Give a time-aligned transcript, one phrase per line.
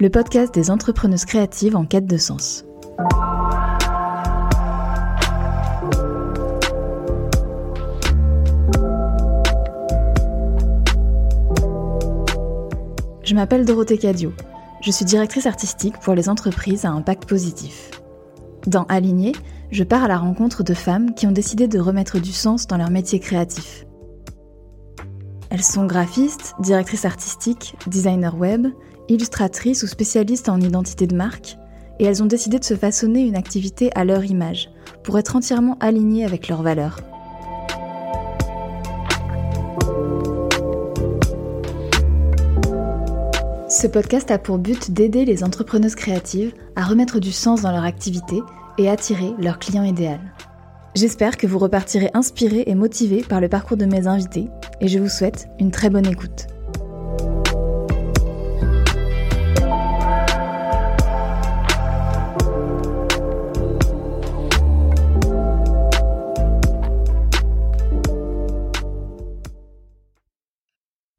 [0.00, 2.64] Le podcast des entrepreneuses créatives en quête de sens.
[13.24, 14.32] Je m'appelle Dorothée Cadio.
[14.82, 17.90] Je suis directrice artistique pour les entreprises à impact positif.
[18.68, 19.32] Dans Aligné,
[19.72, 22.76] je pars à la rencontre de femmes qui ont décidé de remettre du sens dans
[22.76, 23.84] leur métier créatif.
[25.50, 28.68] Elles sont graphistes, directrices artistiques, designers web,
[29.08, 31.56] illustratrices ou spécialistes en identité de marque,
[31.98, 34.70] et elles ont décidé de se façonner une activité à leur image,
[35.02, 37.00] pour être entièrement alignées avec leurs valeurs.
[43.68, 47.84] Ce podcast a pour but d'aider les entrepreneuses créatives à remettre du sens dans leur
[47.84, 48.40] activité
[48.78, 50.20] et attirer leur client idéal.
[50.94, 54.48] J'espère que vous repartirez inspiré et motivé par le parcours de mes invités
[54.80, 56.46] et je vous souhaite une très bonne écoute.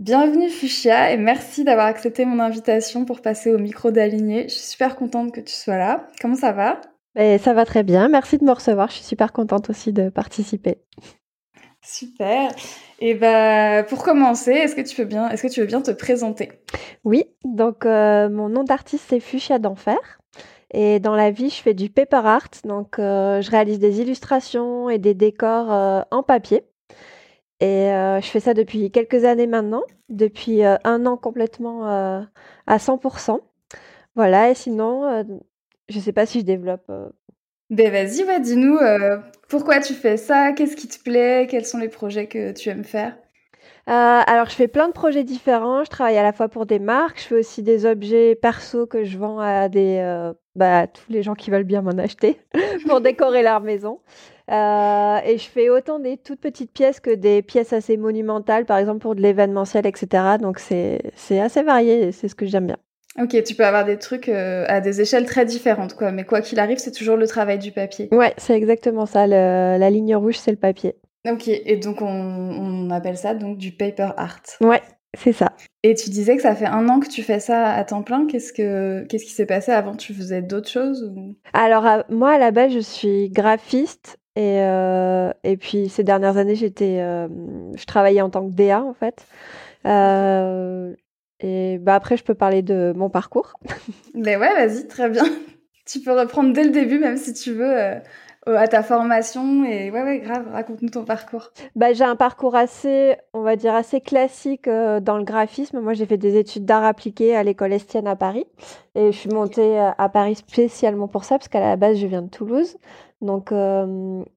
[0.10, 4.46] Bienvenue Fuchsia et merci d'avoir accepté mon invitation pour passer au micro d'Aligné.
[4.50, 6.08] Je suis super contente que tu sois là.
[6.20, 6.82] Comment ça va?
[7.16, 8.10] Ça va très bien.
[8.10, 8.90] Merci de me recevoir.
[8.90, 10.80] Je suis super contente aussi de participer.
[11.86, 12.50] Super.
[13.00, 15.92] Et bah, pour commencer, est-ce que tu veux bien, est-ce que tu veux bien te
[15.92, 16.54] présenter?
[17.04, 17.26] Oui.
[17.46, 20.20] Donc, euh, mon nom d'artiste c'est Fuchsia d'enfer.
[20.74, 22.50] Et dans la vie, je fais du paper art.
[22.64, 26.64] Donc, euh, je réalise des illustrations et des décors euh, en papier.
[27.62, 33.42] Et je fais ça depuis quelques années maintenant, depuis un an complètement à 100%.
[34.16, 34.50] Voilà.
[34.50, 35.26] Et sinon,
[35.90, 36.86] je ne sais pas si je développe.
[36.90, 37.10] Euh.
[37.70, 39.18] Ben vas-y, ouais, dis-nous euh,
[39.48, 42.84] pourquoi tu fais ça, qu'est-ce qui te plaît, quels sont les projets que tu aimes
[42.84, 43.16] faire?
[43.88, 45.84] Euh, alors, je fais plein de projets différents.
[45.84, 49.04] Je travaille à la fois pour des marques, je fais aussi des objets perso que
[49.04, 52.40] je vends à des, bah, tous les gens qui veulent bien m'en acheter
[52.88, 54.00] pour décorer leur maison.
[54.50, 59.00] Et je fais autant des toutes petites pièces que des pièces assez monumentales, par exemple
[59.00, 60.38] pour de l'événementiel, etc.
[60.42, 61.02] Donc c'est
[61.40, 62.78] assez varié, c'est ce que j'aime bien.
[63.20, 66.12] Ok, tu peux avoir des trucs euh, à des échelles très différentes, quoi.
[66.12, 68.08] Mais quoi qu'il arrive, c'est toujours le travail du papier.
[68.12, 69.28] Ouais, c'est exactement ça.
[69.28, 70.96] la ligne rouge, c'est le papier.
[71.28, 74.42] Ok, et donc on, appelle ça donc du paper art.
[74.62, 74.82] Ouais,
[75.18, 75.52] c'est ça.
[75.84, 78.26] Et tu disais que ça fait un an que tu fais ça à temps plein.
[78.26, 79.96] Qu'est-ce que qu'est-ce qui s'est passé avant?
[79.96, 81.12] Tu faisais d'autres choses
[81.54, 84.19] Alors moi, à la base, je suis graphiste.
[84.40, 87.28] Et, euh, et puis ces dernières années, j'étais, euh,
[87.76, 89.26] je travaillais en tant que DA en fait.
[91.42, 93.54] Et bah après, je peux parler de mon parcours.
[94.14, 95.24] Mais ouais, vas-y, très bien.
[95.86, 97.96] tu peux reprendre dès le début, même si tu veux, euh,
[98.46, 99.64] à ta formation.
[99.66, 101.52] Et ouais, ouais, grave, raconte-nous ton parcours.
[101.76, 105.80] Bah, j'ai un parcours assez, on va dire, assez classique euh, dans le graphisme.
[105.80, 108.46] Moi, j'ai fait des études d'art appliqué à l'école Estienne à Paris.
[108.96, 112.08] Et je suis montée euh, à Paris spécialement pour ça, parce qu'à la base, je
[112.08, 112.78] viens de Toulouse.
[113.22, 113.54] Donc,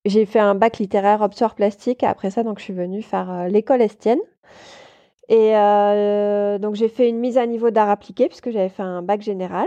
[0.04, 2.02] j'ai fait un bac littéraire option plastique.
[2.02, 4.19] Après ça, donc, je suis venue faire l'école Estienne.
[5.28, 9.00] Et euh, donc j'ai fait une mise à niveau d'art appliqué puisque j'avais fait un
[9.00, 9.66] bac général.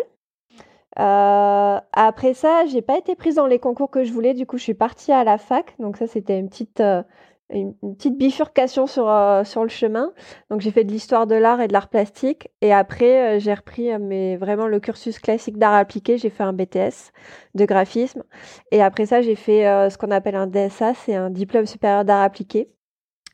[1.00, 4.33] Euh, après ça, j'ai pas été prise dans les concours que je voulais.
[4.33, 5.75] Du coup, je suis partie à la fac.
[5.79, 7.03] Donc ça, c'était une petite euh,
[7.51, 9.11] une, petite bifurcation sur
[9.45, 10.13] sur le chemin.
[10.50, 12.50] Donc j'ai fait de l'histoire de l'art et de l'art plastique.
[12.61, 16.17] Et après, j'ai repris mais vraiment le cursus classique d'art appliqué.
[16.17, 17.11] J'ai fait un BTS
[17.55, 18.23] de graphisme.
[18.72, 22.23] Et après ça, j'ai fait ce qu'on appelle un DSA, c'est un diplôme supérieur d'art
[22.23, 22.69] appliqué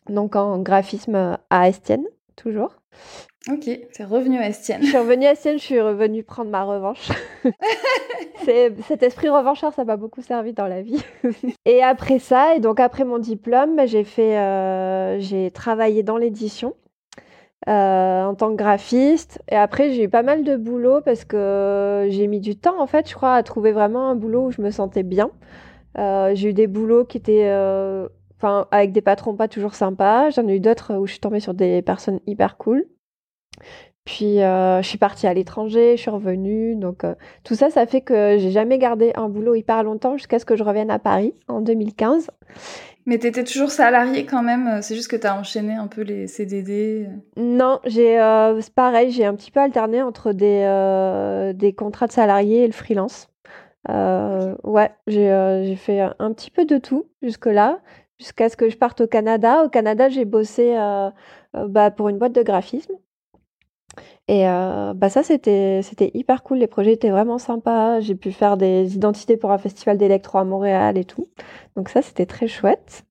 [0.10, 2.06] donc en graphisme à Estienne,
[2.36, 2.76] toujours.
[3.50, 4.84] Ok, c'est revenu à Estienne.
[4.84, 7.10] Je suis revenue à Estienne, je suis revenue prendre ma revanche.
[8.46, 11.04] cet esprit revanchard, ça m'a beaucoup servi dans la vie.
[11.66, 16.76] et après ça, et donc après mon diplôme, j'ai fait, euh, j'ai travaillé dans l'édition.
[17.70, 19.40] Euh, en tant que graphiste.
[19.48, 22.88] Et après, j'ai eu pas mal de boulot parce que j'ai mis du temps, en
[22.88, 25.30] fait, je crois, à trouver vraiment un boulot où je me sentais bien.
[26.00, 27.52] Euh, j'ai eu des boulots qui étaient
[28.38, 30.32] Enfin, avec des patrons pas toujours sympas.
[30.32, 32.88] J'en ai eu d'autres où je suis tombée sur des personnes hyper cool.
[34.06, 36.76] Puis euh, je suis partie à l'étranger, je suis revenue.
[36.76, 37.14] Donc euh,
[37.44, 40.56] tout ça, ça fait que j'ai jamais gardé un boulot hyper longtemps jusqu'à ce que
[40.56, 42.30] je revienne à Paris en 2015.
[43.06, 45.88] Mais tu étais toujours salariée quand même, euh, c'est juste que tu as enchaîné un
[45.88, 48.18] peu les CDD Non, j'ai
[48.60, 52.74] c'est pareil, j'ai un petit peu alterné entre des, des contrats de salariés et le
[52.74, 53.30] freelance.
[53.88, 57.80] ouais, j'ai fait un petit peu de tout jusque-là
[58.20, 59.64] jusqu'à ce que je parte au Canada.
[59.64, 60.76] Au Canada, j'ai bossé
[61.54, 62.94] bah, pour une boîte de graphisme.
[64.32, 66.60] Et euh, bah ça, c'était, c'était hyper cool.
[66.60, 68.00] Les projets étaient vraiment sympas.
[68.00, 71.28] J'ai pu faire des identités pour un festival d'électro à Montréal et tout.
[71.76, 73.04] Donc ça, c'était très chouette.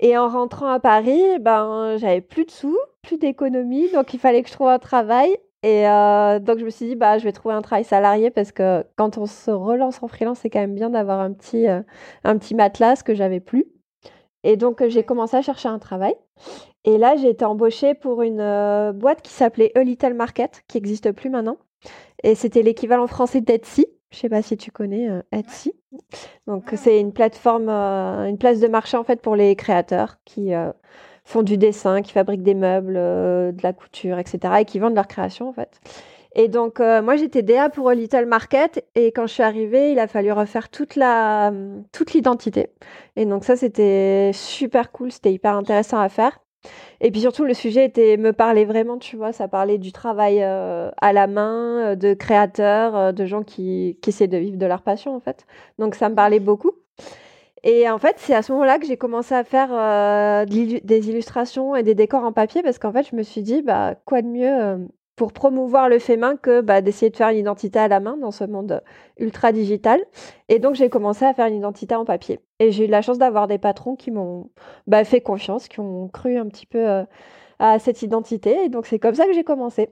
[0.00, 3.92] Et en rentrant à Paris, ben, j'avais plus de sous, plus d'économie.
[3.92, 5.28] Donc il fallait que je trouve un travail.
[5.62, 8.82] Et donc, je me suis dit, bah, je vais trouver un travail salarié parce que
[8.96, 12.54] quand on se relance en freelance, c'est quand même bien d'avoir un petit, un petit
[12.54, 13.66] matelas, ce que j'avais plus.
[14.42, 16.14] Et donc, j'ai commencé à chercher un travail.
[16.84, 21.12] Et là, j'ai été embauchée pour une boîte qui s'appelait A Little Market, qui n'existe
[21.12, 21.58] plus maintenant.
[22.22, 23.86] Et c'était l'équivalent français d'Etsy.
[24.10, 25.72] Je sais pas si tu connais Etsy.
[26.46, 30.54] Donc, c'est une plateforme, une place de marché en fait pour les créateurs qui
[31.24, 34.54] font du dessin, qui fabriquent des meubles, euh, de la couture, etc.
[34.60, 35.80] et qui vendent leur création en fait.
[36.34, 39.98] Et donc euh, moi j'étais DA pour Little Market et quand je suis arrivée, il
[39.98, 41.52] a fallu refaire toute la
[41.92, 42.68] toute l'identité.
[43.16, 46.40] Et donc ça c'était super cool, c'était hyper intéressant à faire.
[47.00, 50.42] Et puis surtout le sujet était me parlait vraiment, tu vois, ça parlait du travail
[50.42, 54.82] euh, à la main, de créateurs, de gens qui qui essaient de vivre de leur
[54.82, 55.46] passion en fait.
[55.78, 56.72] Donc ça me parlait beaucoup.
[57.62, 61.76] Et en fait, c'est à ce moment-là que j'ai commencé à faire euh, des illustrations
[61.76, 64.28] et des décors en papier parce qu'en fait, je me suis dit, bah, quoi de
[64.28, 64.78] mieux euh,
[65.20, 68.16] pour promouvoir le fait main que bah, d'essayer de faire une identité à la main
[68.16, 68.82] dans ce monde
[69.18, 70.00] ultra digital.
[70.48, 72.40] Et donc, j'ai commencé à faire une identité en papier.
[72.58, 74.50] Et j'ai eu la chance d'avoir des patrons qui m'ont
[74.86, 77.04] bah, fait confiance, qui ont cru un petit peu euh,
[77.58, 78.64] à cette identité.
[78.64, 79.90] Et donc, c'est comme ça que j'ai commencé.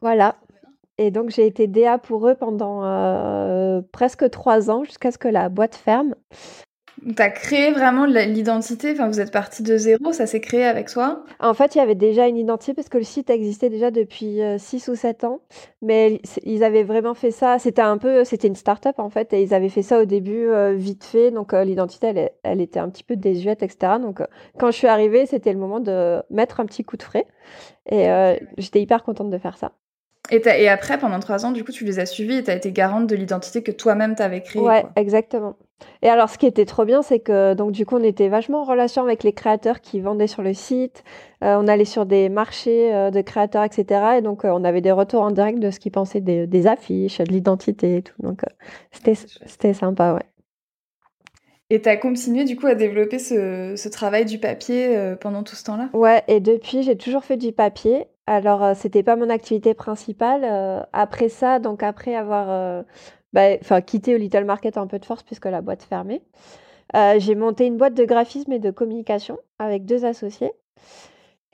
[0.00, 0.34] Voilà.
[0.98, 5.28] Et donc, j'ai été DA pour eux pendant euh, presque trois ans jusqu'à ce que
[5.28, 6.16] la boîte ferme.
[7.02, 10.88] Tu as créé vraiment l'identité, enfin, vous êtes parti de zéro, ça s'est créé avec
[10.88, 11.24] toi?
[11.38, 14.42] En fait, il y avait déjà une identité parce que le site existait déjà depuis
[14.42, 15.40] euh, six ou sept ans,
[15.82, 19.42] mais ils avaient vraiment fait ça, c'était un peu, c'était une start-up en fait, et
[19.42, 22.90] ils avaient fait ça au début euh, vite fait, donc l'identité, elle, elle, était un
[22.90, 23.94] petit peu désuète, etc.
[24.00, 24.22] Donc
[24.58, 27.26] quand je suis arrivée, c'était le moment de mettre un petit coup de frais,
[27.90, 28.08] et
[28.58, 29.72] j'étais hyper contente de faire ça.
[30.30, 32.70] Et, après, pendant trois ans, du coup, tu les as suivis et tu as été
[32.70, 34.62] garante de l'identité que toi-même t'avais créée.
[34.62, 35.56] Ouais, exactement.
[36.02, 38.62] Et alors, ce qui était trop bien, c'est que donc du coup, on était vachement
[38.62, 41.04] en relation avec les créateurs qui vendaient sur le site.
[41.42, 44.18] Euh, on allait sur des marchés euh, de créateurs, etc.
[44.18, 47.18] Et donc, euh, on avait des retours en direct de ce qu'ils pensaient des, affiches,
[47.18, 48.14] de l'identité et tout.
[48.22, 48.42] Donc,
[48.92, 50.22] c'était sympa, ouais.
[51.72, 55.54] Et tu as continué du coup à développer ce, ce travail du papier pendant tout
[55.54, 55.88] ce temps-là?
[55.92, 58.06] Ouais, et depuis, j'ai toujours fait du papier.
[58.26, 60.86] Alors, c'était pas mon activité principale.
[60.92, 62.84] Après ça, donc après avoir
[63.32, 66.22] bah, quitté Little Market un peu de force puisque la boîte fermait,
[67.18, 70.52] j'ai monté une boîte de graphisme et de communication avec deux associés.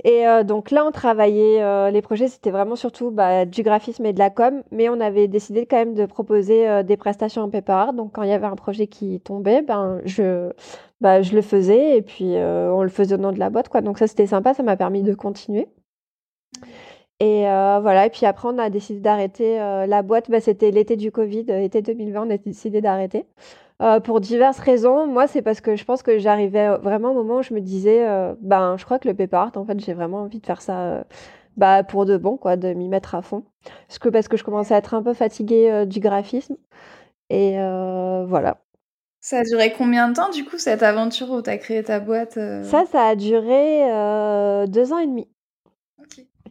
[0.05, 4.19] Et donc là, on travaillait, les projets, c'était vraiment surtout bah, du graphisme et de
[4.19, 7.93] la com, mais on avait décidé quand même de proposer des prestations en paper art.
[7.95, 10.53] Donc quand il y avait un projet qui tombait, ben, je,
[11.01, 13.69] bah, je le faisais et puis on le faisait au nom de la boîte.
[13.69, 13.81] Quoi.
[13.81, 15.67] Donc ça, c'était sympa, ça m'a permis de continuer.
[17.19, 20.31] Et euh, voilà, et puis après, on a décidé d'arrêter euh, la boîte.
[20.31, 23.25] Bah, c'était l'été du Covid, euh, été 2020, on a décidé d'arrêter.
[24.05, 25.07] pour diverses raisons.
[25.07, 28.07] Moi, c'est parce que je pense que j'arrivais vraiment au moment où je me disais,
[28.41, 31.05] ben, je crois que le paper art, en fait, j'ai vraiment envie de faire ça
[31.57, 33.45] bah, pour de bon, quoi, de m'y mettre à fond.
[33.89, 36.57] Parce que, parce que je commençais à être un peu fatiguée du graphisme.
[37.31, 37.57] Et
[38.27, 38.59] voilà.
[39.21, 42.01] Ça a duré combien de temps, du coup, cette aventure où tu as créé ta
[42.01, 43.83] boîte Ça, ça a duré
[44.69, 45.29] deux ans et demi.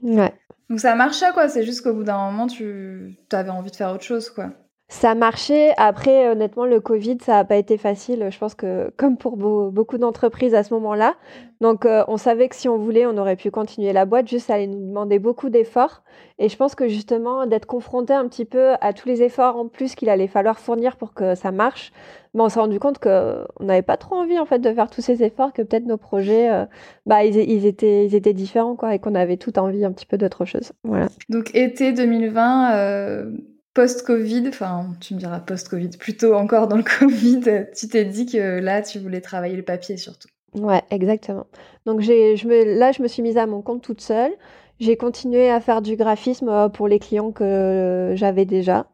[0.03, 0.33] Ouais.
[0.69, 3.91] Donc ça marchait quoi, c'est juste qu'au bout d'un moment tu avais envie de faire
[3.91, 4.51] autre chose quoi.
[4.87, 5.73] Ça marchait.
[5.77, 8.27] Après, honnêtement, le Covid, ça n'a pas été facile.
[8.29, 11.15] Je pense que, comme pour beaucoup d'entreprises à ce moment-là.
[11.59, 14.27] Donc, euh, on savait que si on voulait, on aurait pu continuer la boîte.
[14.27, 16.03] Juste, ça allait nous demander beaucoup d'efforts.
[16.37, 19.67] Et je pense que justement, d'être confronté un petit peu à tous les efforts en
[19.67, 21.91] plus qu'il allait falloir fournir pour que ça marche,
[22.35, 25.01] ben, on s'est rendu compte qu'on n'avait pas trop envie, en fait, de faire tous
[25.01, 26.65] ces efforts, que peut-être nos projets, euh,
[27.07, 30.19] bah, ils, étaient, ils étaient différents, quoi, et qu'on avait tout envie un petit peu
[30.19, 30.73] d'autre chose.
[30.83, 31.07] Voilà.
[31.29, 33.31] Donc, été 2020,
[33.75, 38.59] post-Covid, enfin tu me diras post-Covid, plutôt encore dans le Covid, tu t'es dit que
[38.59, 40.27] là tu voulais travailler le papier surtout.
[40.55, 41.45] Ouais, exactement.
[41.85, 44.31] Donc je me, là je me suis mise à mon compte toute seule.
[44.79, 48.87] J'ai continué à faire du graphisme euh, pour les clients que j'avais déjà.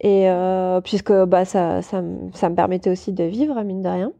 [0.00, 2.02] Et euh, puisque bah, ça, ça,
[2.34, 4.12] ça, me permettait aussi de vivre, mine de rien.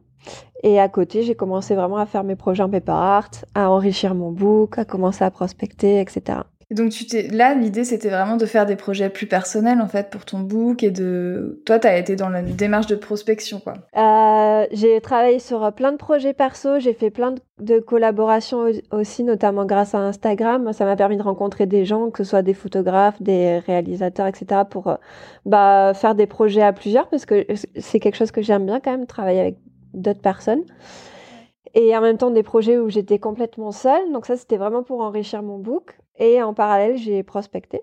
[0.63, 4.15] Et à côté, j'ai commencé vraiment à faire mes projets en paper art, à enrichir
[4.15, 6.39] mon book, à commencer à prospecter, etc.
[6.69, 9.87] Et donc tu t'es là l'idée c'était vraiment de faire des projets plus personnels en
[9.87, 13.61] fait pour ton book et de toi tu as été dans la démarche de prospection
[13.61, 13.75] quoi.
[13.95, 19.23] Euh, j'ai travaillé sur euh, plein de projets perso, j'ai fait plein de collaborations aussi
[19.23, 22.53] notamment grâce à Instagram, ça m'a permis de rencontrer des gens que ce soit des
[22.53, 24.95] photographes, des réalisateurs etc pour euh,
[25.45, 27.45] bah faire des projets à plusieurs parce que
[27.77, 29.55] c'est quelque chose que j'aime bien quand même travailler avec
[29.93, 30.63] d'autres personnes
[31.73, 34.11] et en même temps des projets où j'étais complètement seule.
[34.11, 35.99] Donc ça, c'était vraiment pour enrichir mon book.
[36.17, 37.81] Et en parallèle, j'ai prospecté.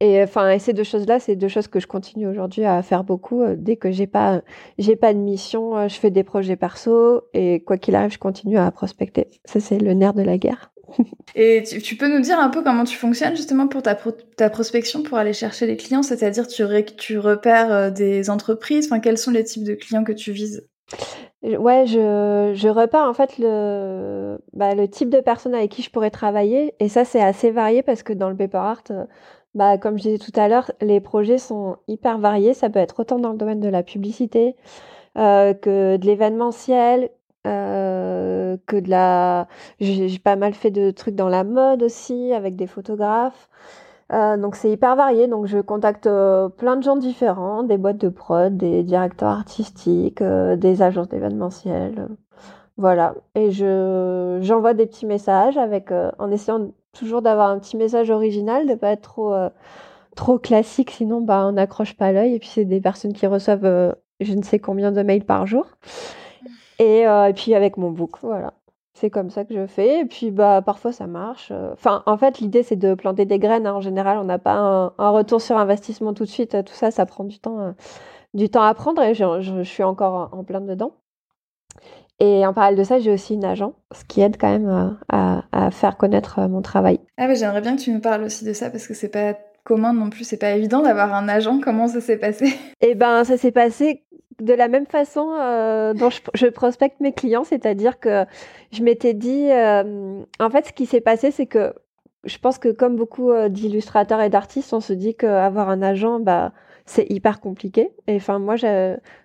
[0.00, 3.42] Et enfin, ces deux choses-là, c'est deux choses que je continue aujourd'hui à faire beaucoup.
[3.42, 4.42] Euh, dès que j'ai pas,
[4.78, 8.18] j'ai pas de mission, euh, je fais des projets perso et quoi qu'il arrive, je
[8.18, 9.26] continue à prospecter.
[9.44, 10.72] Ça, c'est le nerf de la guerre.
[11.34, 13.94] Et tu, peux nous dire un peu comment tu fonctionnes justement pour ta,
[14.36, 16.64] ta prospection pour aller chercher les clients, c'est-à-dire tu,
[17.18, 20.66] repères euh, des entreprises, quels sont les types de clients que tu vises?
[21.42, 25.90] Ouais, je, je repère en fait le, bah, le type de personne avec qui je
[25.90, 29.04] pourrais travailler et ça c'est assez varié parce que dans le paper art, euh,
[29.54, 32.54] bah, comme je disais tout à l'heure, les projets sont hyper variés.
[32.54, 34.56] Ça peut être autant dans le domaine de la publicité
[35.18, 37.10] euh, que de l'événementiel,
[37.46, 39.48] euh, que de la.
[39.80, 43.48] J'ai pas mal fait de trucs dans la mode aussi, avec des photographes.
[44.12, 45.26] Euh, donc c'est hyper varié.
[45.26, 50.22] Donc je contacte euh, plein de gens différents, des boîtes de prod, des directeurs artistiques,
[50.22, 52.08] des agences d'événementiel.
[52.76, 53.14] voilà.
[53.34, 58.66] Et je j'envoie des petits messages avec en essayant toujours d'avoir un petit message original,
[58.66, 59.34] de pas être trop
[60.16, 62.34] trop classique, sinon bah on n'accroche pas l'œil.
[62.34, 65.66] Et puis c'est des personnes qui reçoivent je ne sais combien de mails par jour.
[66.80, 68.52] Euh, et, puis avec mon book, voilà.
[69.00, 70.00] C'est comme ça que je fais.
[70.00, 71.52] Et puis bah parfois ça marche.
[71.72, 73.66] Enfin, en fait, l'idée c'est de planter des graines.
[73.66, 73.74] Hein.
[73.74, 74.54] En général, on n'a pas
[74.98, 76.56] un, retour sur investissement tout de suite.
[76.64, 77.72] Tout ça, ça prend du temps, euh,
[78.34, 79.00] du temps à prendre.
[79.02, 80.92] Et je, suis encore en plein dedans.
[82.18, 84.90] Et en parallèle de ça, j'ai aussi une agent, ce qui aide quand même euh,
[85.08, 86.98] à, à faire connaître mon travail.
[87.16, 89.34] Ah, mais j'aimerais bien que tu nous parles aussi de ça parce que c'est pas
[89.68, 90.24] commun non plus.
[90.24, 91.60] C'est pas évident d'avoir un agent.
[91.62, 92.52] Comment ça s'est passé?
[92.80, 94.02] Eh ben, ça s'est passé
[94.40, 98.24] de la même façon euh, dont je, prospecte mes clients, c'est-à-dire que
[98.72, 101.74] je m'étais dit, euh, en fait, ce qui s'est passé, c'est que
[102.24, 106.20] je pense que comme beaucoup euh, d'illustrateurs et d'artistes, on se dit qu'avoir un agent,
[106.20, 106.52] bah,
[106.86, 107.90] c'est hyper compliqué.
[108.06, 108.54] Et enfin, moi,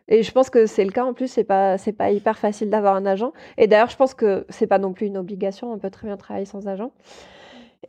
[0.08, 2.70] et je pense que c'est le cas en plus, c'est pas, c'est pas hyper facile
[2.70, 3.34] d'avoir un agent.
[3.58, 6.18] Et d'ailleurs, je pense que c'est pas non plus une obligation, on peut très bien
[6.18, 6.92] travailler sans agent.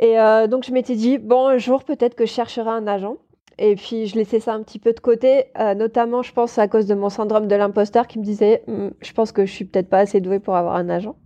[0.01, 0.17] Et
[0.49, 3.17] donc, je m'étais dit, bon, un jour, peut-être que je chercherai un agent.
[3.59, 6.69] Et puis, je laissais ça un petit peu de côté, euh, notamment, je pense, à
[6.69, 9.65] cause de mon syndrome de l'imposteur qui me disait, hum, je pense que je suis
[9.65, 11.17] peut-être pas assez douée pour avoir un agent.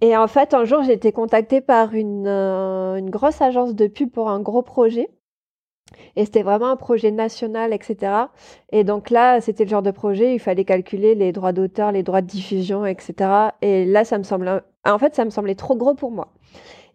[0.00, 4.10] Et en fait, un jour, j'ai été contactée par une, euh, grosse agence de pub
[4.10, 5.08] pour un gros projet.
[6.16, 8.12] Et c'était vraiment un projet national, etc.
[8.72, 12.02] Et donc là, c'était le genre de projet, il fallait calculer les droits d'auteur, les
[12.02, 13.52] droits de diffusion, etc.
[13.62, 14.24] Et là, ça me
[14.86, 16.28] en fait, ça me semblait trop gros pour moi.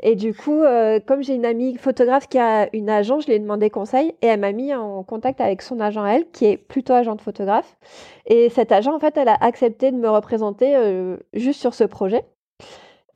[0.01, 3.35] Et du coup, euh, comme j'ai une amie photographe qui a une agence, je lui
[3.35, 6.57] ai demandé conseil et elle m'a mis en contact avec son agent elle, qui est
[6.57, 7.77] plutôt agent de photographe.
[8.25, 11.83] Et cet agent, en fait, elle a accepté de me représenter euh, juste sur ce
[11.83, 12.23] projet.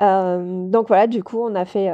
[0.01, 1.89] Euh, donc voilà, du coup, on a fait,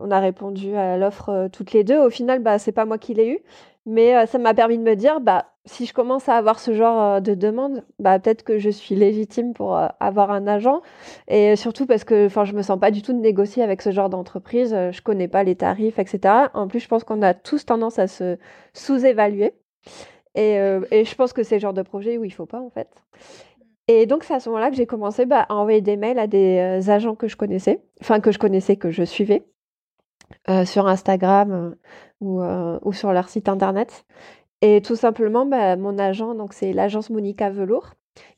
[0.00, 1.98] on a répondu à l'offre toutes les deux.
[1.98, 3.38] Au final, bah, c'est pas moi qui l'ai eu,
[3.84, 7.00] mais ça m'a permis de me dire, bah, si je commence à avoir ce genre
[7.00, 10.82] euh, de demande, bah, peut-être que je suis légitime pour euh, avoir un agent.
[11.28, 14.10] Et surtout parce que je me sens pas du tout de négocier avec ce genre
[14.10, 14.74] d'entreprise.
[14.74, 16.48] Euh, je connais pas les tarifs, etc.
[16.52, 18.38] En plus, je pense qu'on a tous tendance à se
[18.74, 19.54] sous-évaluer.
[20.34, 20.54] Et,
[20.90, 22.88] et, je pense que c'est le genre de projet où il faut pas, en fait.
[23.86, 26.26] Et donc, c'est à ce moment-là que j'ai commencé bah, à envoyer des mails à
[26.26, 29.46] des agents que je connaissais, enfin que je connaissais, que je suivais,
[30.64, 31.76] sur Instagram
[32.20, 34.04] ou, ou sur leur site internet.
[34.64, 37.90] Et tout simplement, bah, mon agent, donc c'est l'agence Monica Velour,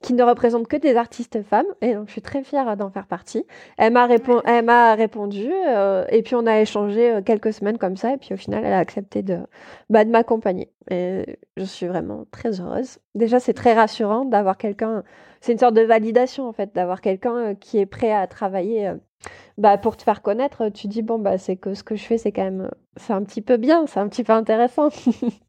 [0.03, 3.07] qui ne représente que des artistes femmes, et donc je suis très fière d'en faire
[3.07, 3.47] partie.
[3.79, 4.07] Elle m'a,
[4.97, 8.37] répondu, euh, et puis on a échangé euh, quelques semaines comme ça, et puis au
[8.37, 9.39] final, elle a accepté de,
[9.89, 10.73] bah, de m'accompagner.
[10.91, 12.99] Et je suis vraiment très heureuse.
[13.15, 15.05] Déjà, c'est très rassurant d'avoir quelqu'un,
[15.41, 18.93] c'est une sorte de validation en fait, d'avoir quelqu'un euh, qui est prêt à travailler.
[19.59, 22.19] bah, pour te faire connaître, tu dis bon bah c'est que ce que je fais
[22.19, 24.89] c'est quand même c'est un petit peu bien, c'est un petit peu intéressant.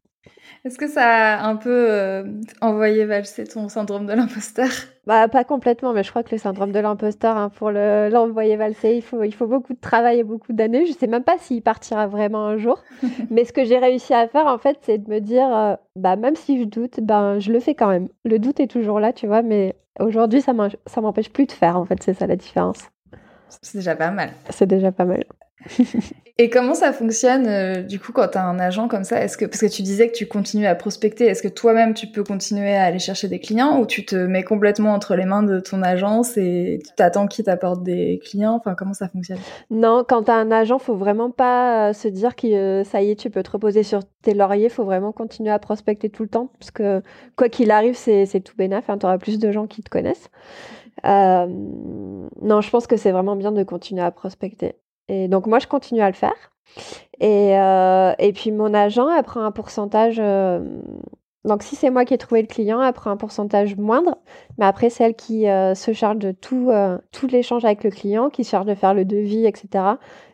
[0.64, 2.24] Est-ce que ça a un peu euh,
[2.60, 4.68] envoyé valser ton syndrome de l'imposteur?
[5.06, 8.94] Bah pas complètement, mais je crois que le syndrome de l'imposteur, hein, pour l'envoyer valser,
[8.94, 10.84] il faut, il faut beaucoup de travail et beaucoup d'années.
[10.86, 12.82] Je sais même pas s'il partira vraiment un jour.
[13.30, 16.16] mais ce que j'ai réussi à faire, en fait, c'est de me dire, euh, bah
[16.16, 18.08] même si je doute, ben je le fais quand même.
[18.24, 21.84] Le doute est toujours là, tu vois, mais aujourd'hui, ça m'empêche plus de faire, en
[21.84, 22.90] fait, c'est ça la différence.
[23.62, 24.30] C'est déjà pas mal.
[24.50, 25.24] C'est déjà pas mal.
[26.40, 29.20] Et comment ça fonctionne euh, du coup quand tu as un agent comme ça?
[29.20, 32.06] Est-ce que parce que tu disais que tu continues à prospecter, est-ce que toi-même tu
[32.06, 35.42] peux continuer à aller chercher des clients ou tu te mets complètement entre les mains
[35.42, 38.54] de ton agence et tu t'attends qu'il t'apporte des clients?
[38.54, 39.40] Enfin comment ça fonctionne?
[39.70, 43.02] Non, quand tu as un agent, faut vraiment pas euh, se dire que euh, ça
[43.02, 46.22] y est, tu peux te reposer sur tes lauriers, faut vraiment continuer à prospecter tout
[46.22, 47.02] le temps parce que
[47.34, 50.30] quoi qu'il arrive, c'est tout bénef, hein, tu auras plus de gens qui te connaissent.
[51.02, 54.76] non, je pense que c'est vraiment bien de continuer à prospecter.
[55.08, 56.50] Et donc moi, je continue à le faire.
[57.20, 60.18] Et, euh, et puis mon agent, elle prend un pourcentage.
[60.18, 60.60] Euh,
[61.44, 64.18] donc si c'est moi qui ai trouvé le client, elle prend un pourcentage moindre.
[64.58, 66.70] Mais après, c'est elle qui euh, se charge de tout,
[67.12, 69.84] tout l'échange avec le client, qui se charge de faire le devis, etc.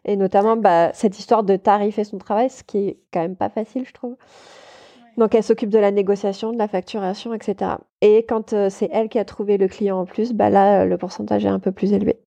[0.05, 3.49] Et notamment bah, cette histoire de tarifer son travail, ce qui est quand même pas
[3.49, 4.17] facile, je trouve.
[5.17, 7.73] Donc elle s'occupe de la négociation, de la facturation, etc.
[8.01, 11.45] Et quand c'est elle qui a trouvé le client en plus, bah là, le pourcentage
[11.45, 12.19] est un peu plus élevé.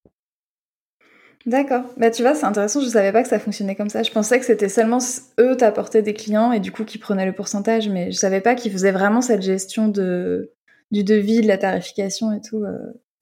[1.48, 1.84] D'accord.
[1.96, 4.04] Bah tu vois, c'est intéressant, je savais pas que ça fonctionnait comme ça.
[4.04, 5.00] Je pensais que c'était seulement
[5.40, 8.54] eux t'apportaient des clients et du coup qui prenaient le pourcentage, mais je savais pas
[8.54, 10.52] qu'ils faisaient vraiment cette gestion de
[10.92, 12.64] du devis, de la tarification et tout.
[12.64, 12.78] Euh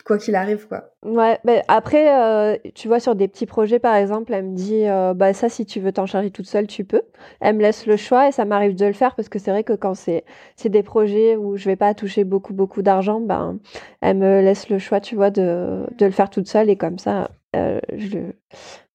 [0.05, 0.91] quoi qu'il arrive, quoi.
[1.03, 4.85] Ouais, mais après, euh, tu vois, sur des petits projets, par exemple, elle me dit,
[4.85, 7.01] euh, bah ça, si tu veux t'en charger toute seule, tu peux.
[7.41, 9.63] Elle me laisse le choix et ça m'arrive de le faire parce que c'est vrai
[9.63, 10.23] que quand c'est
[10.55, 13.59] c'est des projets où je vais pas toucher beaucoup beaucoup d'argent, ben
[14.01, 16.99] elle me laisse le choix, tu vois, de, de le faire toute seule et comme
[16.99, 18.19] ça, euh, je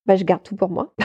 [0.07, 0.95] bah, je garde tout pour moi.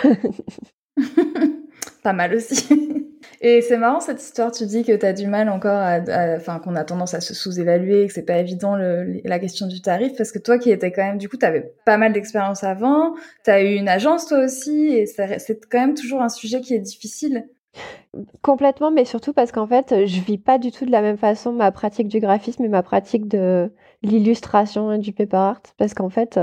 [2.04, 2.68] pas mal aussi.
[3.42, 6.00] Et c'est marrant cette histoire, tu dis que tu as du mal encore à,
[6.36, 9.82] enfin qu'on a tendance à se sous-évaluer, que c'est pas évident le, la question du
[9.82, 12.64] tarif parce que toi qui étais quand même du coup tu avais pas mal d'expérience
[12.64, 16.62] avant, tu as eu une agence toi aussi et c'est quand même toujours un sujet
[16.62, 17.48] qui est difficile.
[18.42, 21.52] Complètement, mais surtout parce qu'en fait, je vis pas du tout de la même façon
[21.52, 23.70] ma pratique du graphisme et ma pratique de
[24.02, 26.40] l'illustration et du paper art parce qu'en fait,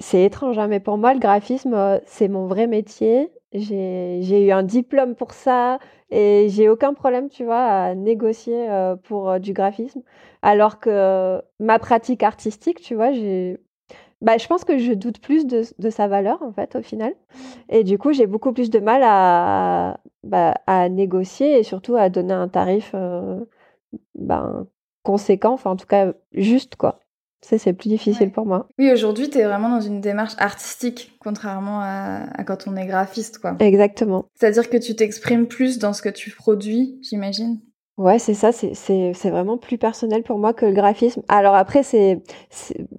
[0.00, 3.30] c'est étrange, hein, mais pour moi, le graphisme, c'est mon vrai métier.
[3.52, 5.78] J'ai eu un diplôme pour ça
[6.10, 10.02] et j'ai aucun problème, tu vois, à négocier euh, pour euh, du graphisme.
[10.42, 13.58] Alors que ma pratique artistique, tu vois, j'ai
[14.22, 17.14] bah, je pense que je doute plus de, sa valeur, en fait, au final.
[17.68, 20.54] Et du coup, j'ai beaucoup plus de mal à, bah,
[20.88, 23.44] négocier et surtout à donner un tarif euh,
[24.14, 24.66] ben,
[25.02, 27.00] conséquent, enfin, en tout cas, juste, quoi
[27.46, 28.68] c'est plus difficile pour moi.
[28.78, 33.38] Oui, aujourd'hui, tu es vraiment dans une démarche artistique, contrairement à, quand on est graphiste,
[33.38, 33.56] quoi.
[33.60, 34.26] Exactement.
[34.34, 37.60] C'est-à-dire que tu t'exprimes plus dans ce que tu produis, j'imagine
[37.98, 41.22] Ouais, c'est ça, c'est vraiment plus personnel pour moi que le graphisme.
[41.28, 42.20] Alors après, c'est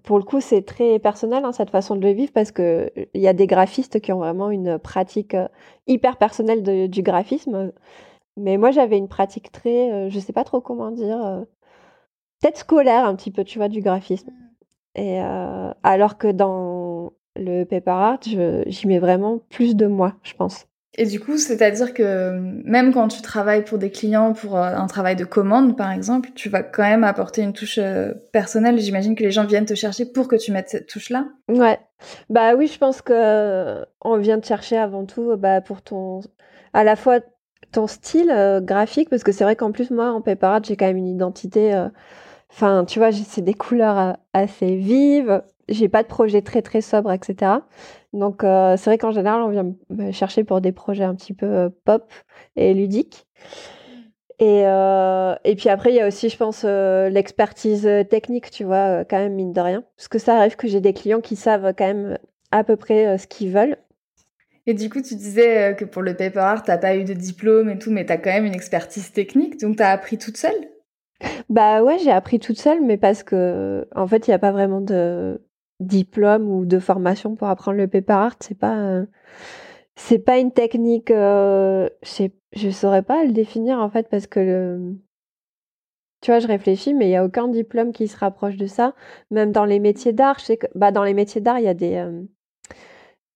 [0.04, 3.22] pour le coup, c'est très personnel, hein, cette façon de le vivre, parce que il
[3.22, 5.48] y a des graphistes qui ont vraiment une pratique euh,
[5.86, 7.72] hyper personnelle du graphisme.
[8.38, 11.42] Mais moi, j'avais une pratique très, euh, je sais pas trop comment dire, euh,
[12.42, 14.32] peut-être scolaire un petit peu, tu vois, du graphisme.
[14.98, 20.34] Et euh, alors que dans le paper art, j'y mets vraiment plus de moi, je
[20.34, 20.66] pense.
[21.00, 22.32] Et du coup, c'est-à-dire que
[22.66, 26.30] même quand tu travailles pour des clients, pour euh, un travail de commande, par exemple,
[26.34, 28.80] tu vas quand même apporter une touche euh, personnelle.
[28.80, 31.28] J'imagine que les gens viennent te chercher pour que tu mettes cette touche-là.
[31.50, 31.78] Ouais.
[32.32, 36.22] Bah oui, je pense que on vient te chercher avant tout bah, pour ton,
[36.74, 37.20] à la fois
[37.72, 38.34] ton style
[38.64, 41.08] graphique, parce que c'est vrai qu'en plus moi en paper art, j'ai quand même une
[41.08, 41.76] identité
[42.52, 45.44] Enfin, tu vois, c'est des couleurs euh, assez vives.
[45.70, 47.60] J'ai pas de projet très très sobre, etc.
[48.14, 51.34] Donc euh, c'est vrai qu'en général, on vient me chercher pour des projets un petit
[51.34, 52.12] peu euh, pop
[52.56, 53.28] et ludiques.
[54.40, 59.18] Et, et puis après, il y a aussi, je pense, l'expertise technique, tu vois, quand
[59.18, 59.84] même, mine de rien.
[59.96, 62.20] Parce que ça arrive que j'ai des clients qui savent quand même
[62.52, 63.78] à peu près ce qu'ils veulent.
[64.68, 67.72] Et du coup, tu disais que pour le paper art, t'as pas eu de diplôme
[67.72, 70.38] et tout, mais tu as quand même une expertise technique, donc tu as appris toute
[70.38, 70.68] seule?
[71.50, 74.52] Bah ouais, j'ai appris toute seule, mais parce que en fait, il n'y a pas
[74.52, 75.42] vraiment de
[75.80, 78.36] diplôme ou de formation pour apprendre le paper art.
[78.40, 79.06] C'est pas, euh,
[79.96, 81.12] c'est pas une technique.
[81.12, 81.90] Euh,
[82.54, 84.98] je saurais pas le définir en fait parce que le,
[86.22, 88.94] tu vois, je réfléchis, mais il y a aucun diplôme qui se rapproche de ça.
[89.32, 91.68] Même dans les métiers d'art, je sais que, bah dans les métiers d'art, il y
[91.68, 92.24] a des, euh,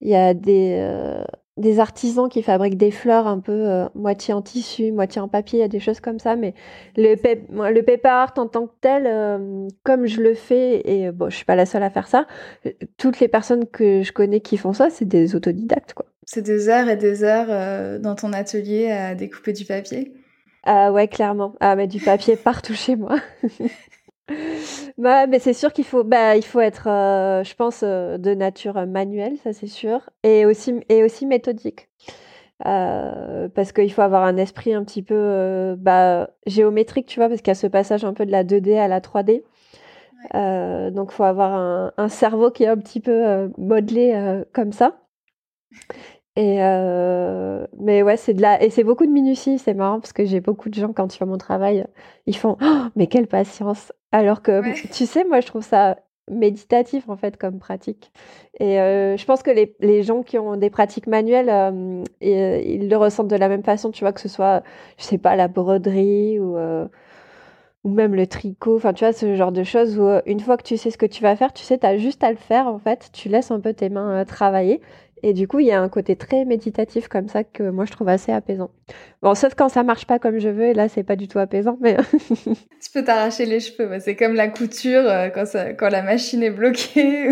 [0.01, 1.23] il y a des
[1.57, 5.59] des artisans qui fabriquent des fleurs un peu euh, moitié en tissu, moitié en papier,
[5.59, 6.35] il y a des choses comme ça.
[6.35, 6.53] Mais
[6.95, 11.29] le, le paper art en tant que tel, euh, comme je le fais, et bon,
[11.29, 12.25] je suis pas la seule à faire ça,
[12.97, 16.05] toutes les personnes que je connais qui font ça, c'est des autodidactes, quoi.
[16.33, 20.13] C'est des heures et des heures euh, dans ton atelier à découper du papier?
[20.63, 21.55] Ah ouais, clairement.
[21.59, 23.17] À mettre du papier partout chez moi.
[24.97, 28.33] Bah, mais c'est sûr qu'il faut, bah, il faut être, euh, je pense, euh, de
[28.33, 31.89] nature manuelle, ça c'est sûr, et aussi, et aussi méthodique.
[32.67, 37.41] Euh, parce qu'il faut avoir un esprit un petit peu bah, géométrique, tu vois, parce
[37.41, 39.43] qu'il y a ce passage un peu de la 2D à la 3D.
[40.93, 44.97] donc, il faut avoir un, un, cerveau qui est un petit peu modelé comme ça.
[46.35, 46.57] Et
[47.79, 50.39] mais ouais, c'est de la et c'est beaucoup de minutie, c'est marrant parce que j'ai
[50.41, 51.85] beaucoup de gens quand ils font mon travail,
[52.27, 53.91] ils font «Oh, mais quelle patience.
[54.11, 54.61] Alors que
[54.93, 55.97] tu sais, moi je trouve ça
[56.29, 58.11] méditatif en fait comme pratique.
[58.59, 61.49] Et je pense que les, les, gens qui ont des pratiques manuelles,
[62.21, 64.63] et, ils le ressentent de la même façon, tu vois, que ce soit,
[64.97, 66.57] je sais pas, la broderie ou,
[67.83, 70.63] ou même le tricot, enfin tu vois, ce genre de choses où une fois que
[70.63, 72.67] tu sais ce que tu vas faire, tu sais, tu as juste à le faire
[72.67, 74.79] en fait, tu laisses un peu tes mains travailler
[75.23, 77.91] et du coup, il y a un côté très méditatif comme ça que moi je
[77.91, 78.71] trouve assez apaisant.
[79.21, 81.39] Bon, sauf quand ça marche pas comme je veux, et là c'est pas du tout
[81.39, 81.97] apaisant, mais.
[82.29, 86.43] tu peux t'arracher les cheveux, c'est comme la couture euh, quand, ça, quand la machine
[86.43, 87.29] est bloquée.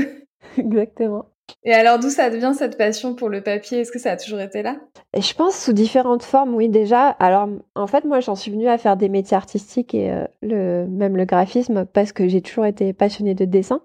[0.58, 1.26] Exactement.
[1.64, 3.80] Et alors d'où ça devient cette passion pour le papier?
[3.80, 4.78] Est-ce que ça a toujours été là?
[5.18, 7.08] Je pense sous différentes formes, oui déjà.
[7.10, 10.86] Alors en fait moi j'en suis venue à faire des métiers artistiques et euh, le,
[10.88, 13.82] même le graphisme parce que j'ai toujours été passionnée de dessin.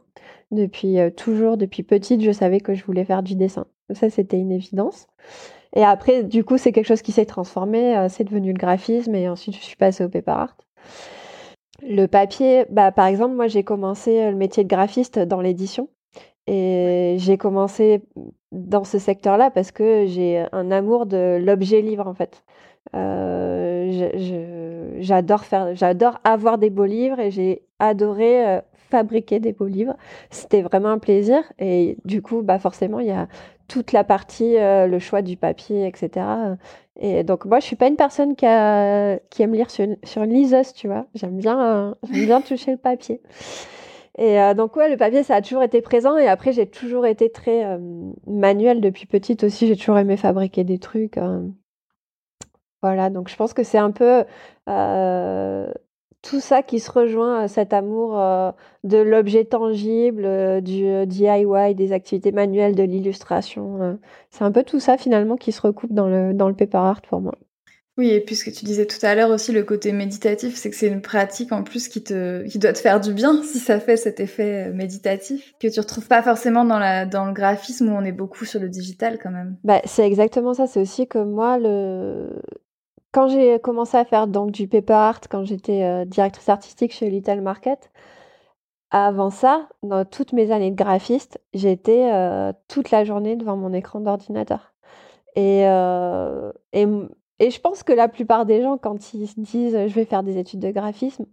[0.54, 3.66] Depuis toujours, depuis petite, je savais que je voulais faire du dessin.
[3.92, 5.06] Ça, c'était une évidence.
[5.76, 8.06] Et après, du coup, c'est quelque chose qui s'est transformé.
[8.08, 10.56] c'est devenu le graphisme et ensuite, je suis passée au paper art.
[11.82, 15.88] Le papier, bah, par exemple, moi, j'ai commencé le métier de graphiste dans l'édition.
[16.46, 18.02] Et j'ai commencé
[18.52, 22.44] dans ce secteur-là parce que j'ai un amour de l'objet livre, en fait.
[22.94, 24.10] Euh,
[25.00, 29.96] j'adore faire, j'adore avoir des beaux livres et j'ai adoré euh, fabriquer des beaux livres.
[30.30, 33.28] C'était vraiment un plaisir et du coup, bah forcément, il y a
[33.68, 36.26] toute la partie, euh, le choix du papier, etc.
[37.00, 40.72] Et donc moi, je suis pas une personne qui, aime lire sur sur une liseuse,
[40.74, 41.06] tu vois.
[41.14, 43.20] J'aime bien, j'aime bien toucher le papier.
[44.18, 46.16] Et donc ouais, le papier, ça a toujours été présent.
[46.18, 47.78] Et après, j'ai toujours été très
[48.26, 49.66] manuel depuis petite aussi.
[49.66, 51.18] J'ai toujours aimé fabriquer des trucs.
[52.84, 54.24] Voilà, donc je pense que c'est un peu
[54.68, 55.72] euh,
[56.24, 58.50] tout ça qui se rejoint, cet amour euh,
[58.82, 63.98] de l'objet tangible, euh, du DIY, des activités manuelles, de l'illustration.
[64.30, 67.02] c'est un peu tout ça finalement qui se recoupe dans le, dans le paper art
[67.02, 67.34] pour moi.
[67.96, 70.68] Oui, et puis ce que tu disais tout à l'heure aussi, le côté méditatif, c'est
[70.68, 73.60] que c'est une pratique en plus qui te, qui doit te faire du bien si
[73.60, 77.88] ça fait cet effet méditatif que tu retrouves pas forcément dans la, dans le graphisme
[77.88, 79.56] où on est beaucoup sur le digital quand même.
[79.62, 80.66] Bah, c'est exactement ça.
[80.66, 82.30] C'est aussi que moi, le,
[83.14, 87.08] quand j'ai commencé à faire donc du paper art, quand j'étais euh, directrice artistique chez
[87.08, 87.92] Little Market,
[88.90, 93.72] avant ça, dans toutes mes années de graphiste, j'étais euh, toute la journée devant mon
[93.72, 94.74] écran d'ordinateur.
[95.36, 96.86] Et, euh, et,
[97.38, 100.24] et, je pense que la plupart des gens, quand ils se disent je vais faire
[100.24, 101.26] des études de graphisme,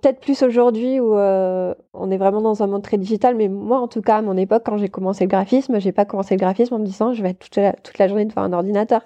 [0.00, 3.88] peut-être plus aujourd'hui où on est vraiment dans un monde très digital, mais moi en
[3.88, 6.74] tout cas à mon époque, quand j'ai commencé le graphisme, j'ai pas commencé le graphisme
[6.74, 9.02] en me disant je vais être toute la, toute la journée devant un ordinateur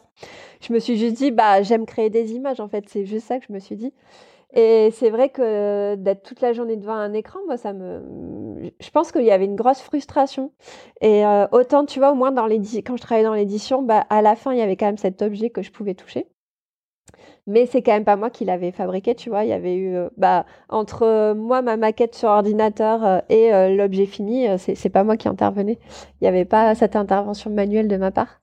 [0.60, 2.88] je me suis juste dit, bah, j'aime créer des images, en fait.
[2.88, 3.92] C'est juste ça que je me suis dit.
[4.54, 8.02] Et c'est vrai que d'être toute la journée devant un écran, moi, ça me.
[8.80, 10.52] Je pense qu'il y avait une grosse frustration.
[11.00, 14.22] Et euh, autant, tu vois, au moins dans quand je travaillais dans l'édition, bah, à
[14.22, 16.28] la fin, il y avait quand même cet objet que je pouvais toucher.
[17.46, 19.44] Mais c'est quand même pas moi qui l'avais fabriqué, tu vois.
[19.44, 24.06] Il y avait eu, euh, bah, entre moi, ma maquette sur ordinateur euh, et l'objet
[24.06, 25.78] fini, c'est pas moi qui intervenais.
[26.20, 28.40] Il n'y avait pas cette intervention manuelle de ma part.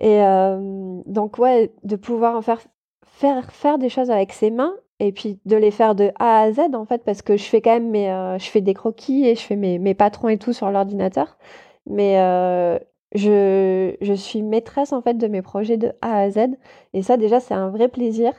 [0.00, 2.60] Et euh, donc, ouais, de pouvoir en faire,
[3.06, 6.52] faire, faire des choses avec ses mains et puis de les faire de A à
[6.52, 9.26] Z, en fait, parce que je fais quand même mes, euh, je fais des croquis
[9.26, 11.38] et je fais mes, mes patrons et tout sur l'ordinateur.
[11.86, 12.78] Mais euh,
[13.14, 16.38] je, je suis maîtresse, en fait, de mes projets de A à Z.
[16.92, 18.32] Et ça, déjà, c'est un vrai plaisir.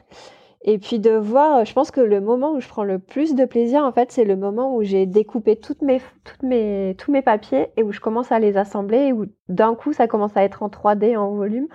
[0.68, 3.46] Et puis de voir, je pense que le moment où je prends le plus de
[3.46, 7.22] plaisir, en fait, c'est le moment où j'ai découpé toutes mes, toutes mes, tous mes
[7.22, 10.44] papiers et où je commence à les assembler et où d'un coup, ça commence à
[10.44, 11.68] être en 3D, en volume.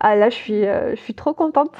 [0.00, 1.70] Ah là, je suis, euh, je suis trop contente.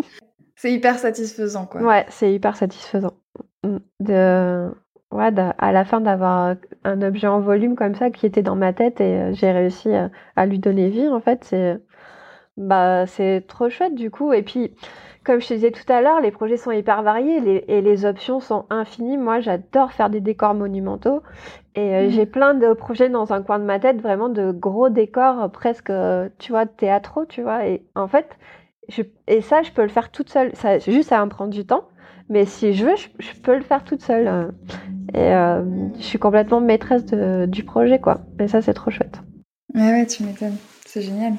[0.56, 1.80] c'est hyper satisfaisant, quoi.
[1.80, 3.12] Ouais, c'est hyper satisfaisant.
[3.62, 3.76] Mm.
[4.00, 4.68] De,
[5.10, 8.72] ouais, à la fin d'avoir un objet en volume comme ça qui était dans ma
[8.72, 11.80] tête et euh, j'ai réussi à, à, lui donner vie, en fait, c'est,
[12.56, 14.32] bah, c'est trop chouette du coup.
[14.32, 14.74] Et puis,
[15.24, 18.40] comme je te disais tout à l'heure, les projets sont hyper variés et les options
[18.40, 19.18] sont infinies.
[19.18, 21.22] Moi, j'adore faire des décors monumentaux
[21.74, 22.10] et euh, mmh.
[22.10, 25.48] j'ai plein de projets dans un coin de ma tête, vraiment de gros décors, euh,
[25.48, 27.66] presque, euh, tu vois, théâtraux, tu vois.
[27.66, 28.38] Et en fait,
[28.88, 30.50] je, et ça, je peux le faire toute seule.
[30.54, 31.84] Ça, juste, ça va me prendre du temps.
[32.30, 34.52] Mais si je veux, je, peux le faire toute seule.
[35.14, 35.30] Et
[35.98, 38.20] je suis complètement maîtresse du projet, quoi.
[38.38, 39.20] Et ça, c'est trop chouette.
[39.74, 40.56] Ouais, ouais, tu m'étonnes.
[40.86, 41.34] C'est génial.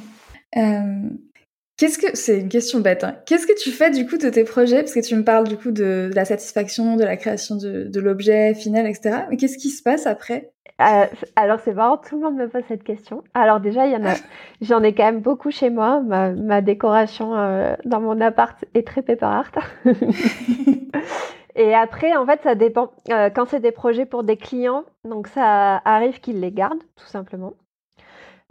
[1.81, 3.15] Qu'est-ce que c'est une question bête hein.
[3.25, 4.83] Qu'est-ce que tu fais du coup de tes projets?
[4.83, 8.53] Parce que tu me parles du coup de, la satisfaction, de la création de, l'objet
[8.53, 9.21] final, etc.
[9.31, 10.51] Mais qu'est-ce qui se passe après?
[10.79, 13.23] Euh, Alors c'est marrant, tout le monde me pose cette question.
[13.33, 14.13] Alors déjà, il y en a,
[14.61, 16.01] j'en ai quand même beaucoup chez moi.
[16.01, 19.51] Ma, décoration euh, dans mon appart est très paper art.
[21.55, 22.91] Et après, en fait, ça dépend.
[23.09, 27.07] Euh, quand c'est des projets pour des clients, donc ça arrive qu'ils les gardent, tout
[27.07, 27.53] simplement.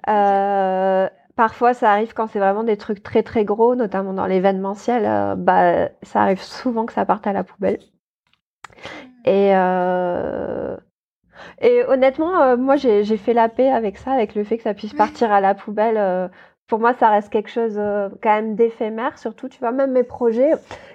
[0.09, 1.09] Euh,
[1.41, 5.37] Parfois, ça arrive quand c'est vraiment des trucs très très gros, notamment dans l'événementiel, euh,
[5.37, 7.79] bah, ça arrive souvent que ça parte à la poubelle.
[9.25, 10.77] Et, euh,
[11.63, 14.75] et honnêtement, euh, moi j'ai fait la paix avec ça, avec le fait que ça
[14.75, 16.31] puisse partir à la poubelle
[16.71, 20.05] pour moi, ça reste quelque chose euh, quand même d'éphémère, surtout, tu vois, même mes
[20.05, 20.53] projets.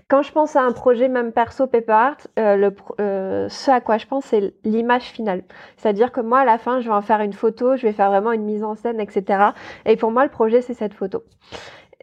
[0.08, 3.82] Quand je pense à un projet, même perso paper art, euh, le, euh, ce à
[3.82, 5.44] quoi je pense, c'est l'image finale.
[5.76, 8.10] C'est-à-dire que moi, à la fin, je vais en faire une photo, je vais faire
[8.10, 9.50] vraiment une mise en scène, etc.
[9.86, 11.24] Et pour moi, le projet, c'est cette photo.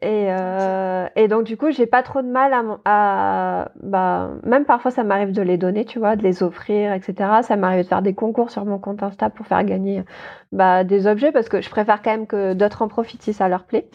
[0.02, 4.64] Et, euh, et donc du coup, j'ai pas trop de mal à, à bah, même
[4.64, 7.42] parfois ça m'arrive de les donner, tu vois, de les offrir, etc.
[7.42, 10.04] Ça m'arrive de faire des concours sur mon compte Insta pour faire gagner
[10.50, 13.48] bah, des objets parce que je préfère quand même que d'autres en profitent si ça
[13.48, 13.88] leur plaît.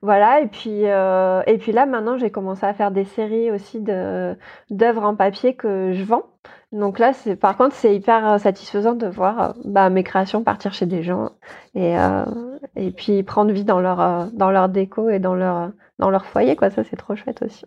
[0.00, 3.80] Voilà, et puis, euh, et puis là, maintenant, j'ai commencé à faire des séries aussi
[3.80, 6.24] d'œuvres en papier que je vends.
[6.70, 10.44] Donc là, c'est, par contre, c'est hyper euh, satisfaisant de voir euh, bah, mes créations
[10.44, 11.30] partir chez des gens
[11.74, 11.96] et,
[12.76, 16.56] et puis prendre vie dans leur, dans leur déco et dans leur, dans leur foyer.
[16.56, 16.70] Quoi.
[16.70, 17.64] Ça, c'est trop chouette aussi.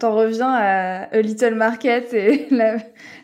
[0.00, 2.76] T'en reviens à A Little Market et la,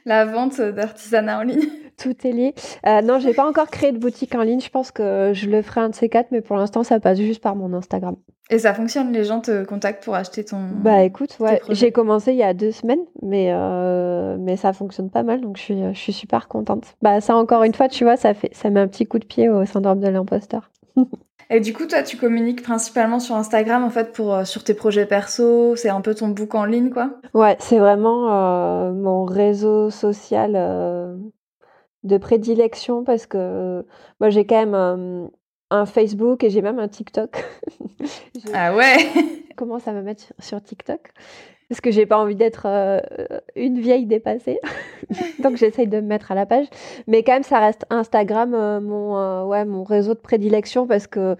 [0.05, 2.55] la vente d'artisanat en ligne tout est lié.
[2.87, 4.61] Euh, non, j'ai pas encore créé de boutique en ligne.
[4.61, 7.19] Je pense que je le ferai un de ces quatre, mais pour l'instant, ça passe
[7.19, 8.17] juste par mon Instagram.
[8.51, 10.59] Et ça fonctionne Les gens te contactent pour acheter ton.
[10.83, 15.09] Bah écoute, ouais, j'ai commencé il y a deux semaines, mais euh, mais ça fonctionne
[15.09, 16.95] pas mal, donc je suis je suis super contente.
[17.01, 19.25] Bah ça encore une fois, tu vois, ça fait ça met un petit coup de
[19.25, 20.71] pied au syndrome de l'imposteur.
[21.51, 24.75] Et du coup, toi, tu communiques principalement sur Instagram, en fait, pour euh, sur tes
[24.75, 25.77] projets perso.
[25.77, 27.21] C'est un peu ton book en ligne, quoi?
[27.35, 30.57] Ouais, c'est vraiment euh, mon réseau social
[32.05, 33.85] de prédilection parce que
[34.21, 35.31] moi j'ai quand même
[35.71, 37.45] un, Facebook et j'ai même un TikTok.
[38.55, 38.97] ah ouais?
[39.57, 41.01] commence à me mettre sur TikTok?
[41.69, 43.01] Parce que j'ai pas envie d'être euh,
[43.57, 44.61] une vieille dépassée.
[45.43, 46.67] Donc j'essaye de me mettre à la page.
[47.07, 51.37] Mais quand même, ça reste Instagram euh, mon, euh, mon réseau de prédilection parce que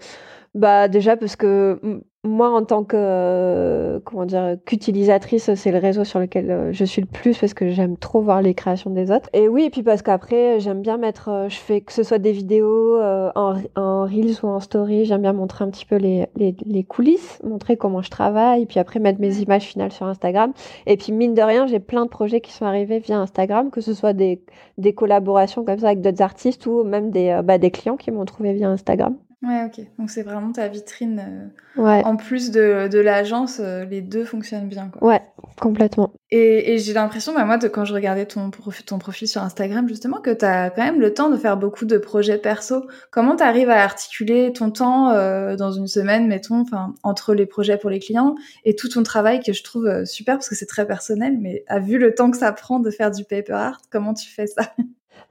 [0.53, 1.79] bah déjà parce que
[2.25, 6.83] moi, en tant que euh, comment dire qu'utilisatrice, c'est le réseau sur lequel euh, je
[6.83, 9.29] suis le plus parce que j'aime trop voir les créations des autres.
[9.33, 12.17] Et oui, et puis parce qu'après, j'aime bien mettre, euh, je fais que ce soit
[12.17, 12.99] des vidéos
[13.35, 16.83] en, en, reels ou en story, j'aime bien montrer un petit peu les, les, les,
[16.83, 20.51] coulisses, montrer comment je travaille, puis après mettre mes images finales sur Instagram.
[20.87, 23.81] Et puis mine de rien, j'ai plein de projets qui sont arrivés via Instagram, que
[23.81, 24.41] ce soit des,
[24.77, 28.25] des collaborations comme ça avec d'autres artistes ou même des, bah, des clients qui m'ont
[28.25, 29.15] trouvé via Instagram.
[29.43, 29.85] Ouais, ok.
[29.99, 31.51] Donc c'est vraiment ta vitrine.
[31.77, 32.03] Euh, ouais.
[32.03, 34.89] En plus de, de l'agence, euh, les deux fonctionnent bien.
[34.89, 35.07] Quoi.
[35.07, 35.21] Ouais,
[35.61, 36.13] complètement.
[36.31, 38.49] Et, et j'ai l'impression, bah, moi, de, quand je regardais ton,
[38.85, 41.85] ton profil sur Instagram, justement, que tu as quand même le temps de faire beaucoup
[41.85, 42.87] de projets perso.
[43.11, 47.45] Comment tu arrives à articuler ton temps euh, dans une semaine, mettons, enfin, entre les
[47.45, 50.65] projets pour les clients et tout ton travail que je trouve super parce que c'est
[50.65, 53.81] très personnel, mais à vu le temps que ça prend de faire du paper art,
[53.91, 54.73] comment tu fais ça?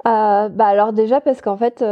[0.05, 1.83] Bah alors déjà parce qu'en fait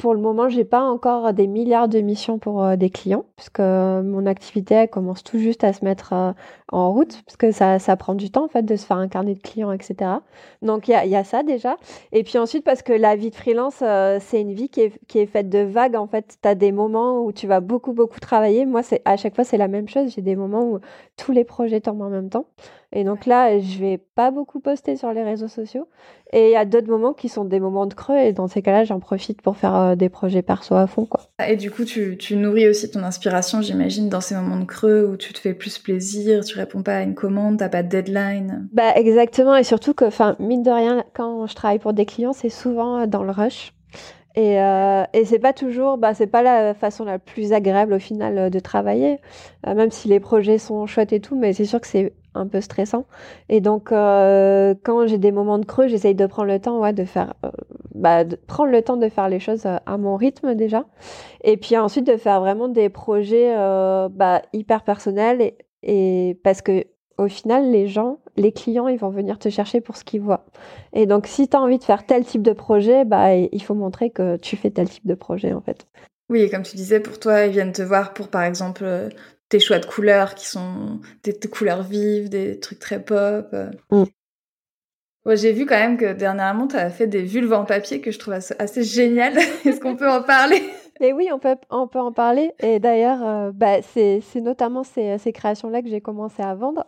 [0.00, 3.60] pour le moment, j'ai pas encore des milliards de missions pour euh, des clients, puisque
[3.60, 6.32] mon activité commence tout juste à se mettre euh,
[6.72, 9.08] en route, parce que ça, ça prend du temps en fait de se faire un
[9.08, 10.10] carnet de clients, etc.
[10.62, 11.76] Donc il y a, ça déjà.
[12.12, 14.98] Et puis ensuite, parce que la vie de freelance, euh, c'est une vie qui est,
[15.06, 15.96] qui est, faite de vagues.
[15.96, 18.64] En fait, tu as des moments où tu vas beaucoup, beaucoup travailler.
[18.64, 20.14] Moi, c'est à chaque fois, c'est la même chose.
[20.14, 20.78] J'ai des moments où
[21.18, 22.46] tous les projets tombent en même temps.
[22.92, 25.88] Et donc là, je vais pas beaucoup poster sur les réseaux sociaux.
[26.32, 28.16] Et il y a d'autres moments qui sont des moments de creux.
[28.16, 31.06] Et dans ces cas-là, j'en profite pour faire euh, des projets perso à fond.
[31.06, 31.20] Quoi.
[31.46, 35.06] Et du coup, tu, tu nourris aussi ton inspiration, j'imagine, dans ces moments de creux
[35.06, 37.88] où tu te fais plus plaisir, tu réponds pas à une commande, t'as pas de
[37.88, 38.68] deadline.
[38.72, 39.54] Bah exactement.
[39.56, 43.06] Et surtout que, enfin, mine de rien, quand je travaille pour des clients, c'est souvent
[43.06, 43.72] dans le rush.
[44.36, 47.98] Et, euh, et c'est pas toujours, bah, c'est pas la façon la plus agréable au
[47.98, 49.18] final euh, de travailler,
[49.66, 52.46] euh, même si les projets sont chouettes et tout, mais c'est sûr que c'est un
[52.46, 53.06] peu stressant.
[53.48, 56.92] Et donc, euh, quand j'ai des moments de creux, j'essaye de prendre le temps, ouais,
[56.92, 57.50] de faire, euh,
[57.94, 60.84] bah, de prendre le temps de faire les choses à mon rythme déjà,
[61.42, 63.54] et puis ensuite de faire vraiment des projets
[64.10, 66.84] bah, hyper personnels, et, et parce que
[67.20, 70.46] au final, les gens, les clients, ils vont venir te chercher pour ce qu'ils voient.
[70.94, 73.74] Et donc, si tu as envie de faire tel type de projet, bah, il faut
[73.74, 75.86] montrer que tu fais tel type de projet, en fait.
[76.30, 78.84] Oui, et comme tu disais, pour toi, ils viennent te voir pour, par exemple,
[79.50, 83.48] tes choix de couleurs qui sont des, couleurs vives, des trucs très pop.
[83.52, 83.70] Euh.
[83.90, 84.04] Mm.
[85.34, 88.18] J'ai vu quand même que dernièrement, tu as fait des vulves en papier que je
[88.18, 89.36] trouve assez, assez génial.
[89.64, 90.62] Est-ce qu'on peut en parler?
[91.00, 92.52] Et oui, on peut, on peut en parler.
[92.60, 96.86] Et d'ailleurs, euh, bah, c'est notamment ces, ces créations-là que j'ai commencé à vendre.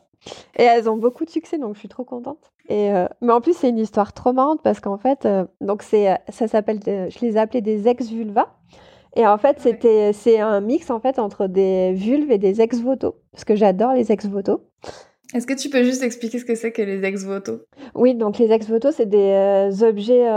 [0.56, 2.52] Et elles ont beaucoup de succès, donc je suis trop contente.
[2.68, 5.82] Et euh, mais en plus, c'est une histoire trop marrante parce qu'en fait, euh, donc
[5.82, 8.54] c'est, ça s'appelle, je les ai appelés des ex-vulvas.
[9.16, 13.16] Et en fait, c'était, c'est un mix en fait entre des vulves et des ex-voto,
[13.30, 14.64] parce que j'adore les ex-voto.
[15.34, 17.62] Est-ce que tu peux juste expliquer ce que c'est que les ex-voto
[17.94, 20.28] Oui, donc les ex-voto, c'est des objets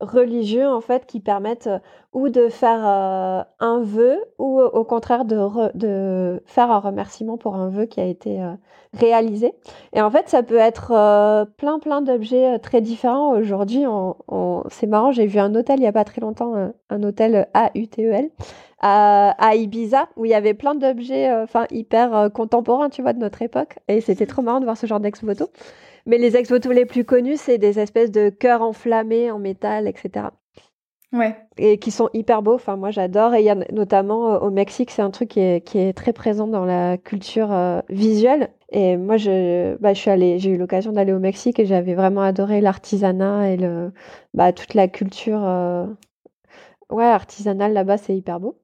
[0.00, 1.70] religieux en fait qui permettent
[2.16, 7.68] ou de faire euh, un vœu ou au contraire de, faire un remerciement pour un
[7.68, 8.54] vœu qui a été euh,
[8.94, 9.52] réalisé.
[9.92, 13.32] Et en fait, ça peut être euh, plein plein d'objets très différents.
[13.32, 13.84] Aujourd'hui,
[14.70, 16.54] c'est marrant, j'ai vu un hôtel il y a pas très longtemps,
[16.88, 18.30] un, hôtel AUTEL
[18.80, 23.42] à, Ibiza où il y avait plein d'objets enfin hyper contemporains, tu vois, de notre
[23.42, 23.78] époque.
[23.88, 25.50] Et c'était trop marrant de voir ce genre d'ex-voto.
[26.06, 30.28] Mais les ex-voto les plus connus, c'est des espèces de cœurs enflammés en métal, etc.
[31.58, 32.54] Et qui sont hyper beaux.
[32.54, 33.34] Enfin, moi, j'adore.
[33.34, 36.46] Et il y a notamment euh, au Mexique, c'est un truc qui est, très présent
[36.46, 38.50] dans la culture euh, visuelle.
[38.70, 42.60] Et moi, je, bah, je j'ai eu l'occasion d'aller au Mexique et j'avais vraiment adoré
[42.60, 43.92] l'artisanat et le,
[44.34, 45.86] bah, toute la culture, euh,
[46.90, 48.58] ouais, artisanale là-bas, c'est hyper beau.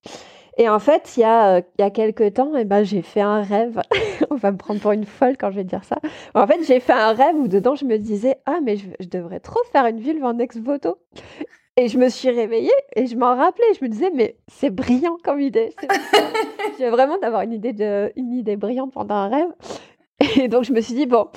[0.59, 3.43] Et en fait, il y a, y a quelques temps, eh ben, j'ai fait un
[3.43, 3.81] rêve.
[4.31, 5.97] On va me prendre pour une folle quand je vais dire ça.
[6.35, 9.41] En fait, j'ai fait un rêve où dedans, je me disais, ah, mais je, devrais
[9.41, 10.99] trop faire une ville en ex-voto.
[11.77, 13.65] Et je me suis réveillée et je m'en rappelais.
[13.79, 15.75] Je me disais, mais c'est brillant comme idée.
[16.79, 19.49] J'ai vraiment d'avoir une idée de, une idée brillante pendant un rêve.
[20.37, 21.29] Et donc, je me suis dit, bon,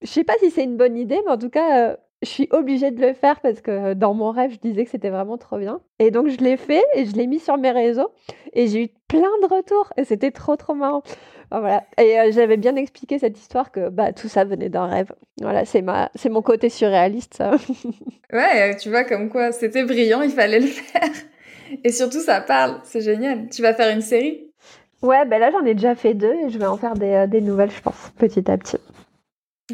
[0.00, 2.48] je sais pas si c'est une bonne idée, mais en tout cas, euh, je suis
[2.52, 5.58] obligée de le faire parce que dans mon rêve, je disais que c'était vraiment trop
[5.58, 5.80] bien.
[5.98, 8.10] Et donc, je l'ai fait et je l'ai mis sur mes réseaux
[8.52, 11.02] et j'ai eu plein de retours et c'était trop, trop marrant.
[11.50, 11.84] voilà.
[12.00, 15.12] Et euh, j'avais bien expliqué cette histoire que bah, tout ça venait d'un rêve.
[15.40, 17.52] Voilà, c'est ma, c'est mon côté surréaliste, ça.
[18.32, 21.10] ouais, tu vois, comme quoi c'était brillant, il fallait le faire.
[21.84, 23.48] Et surtout, ça parle, c'est génial.
[23.48, 24.48] Tu vas faire une série?
[25.02, 27.26] Ouais, ben là, j'en ai déjà fait deux et je vais en faire des, euh,
[27.26, 28.76] des nouvelles, je pense, petit à petit.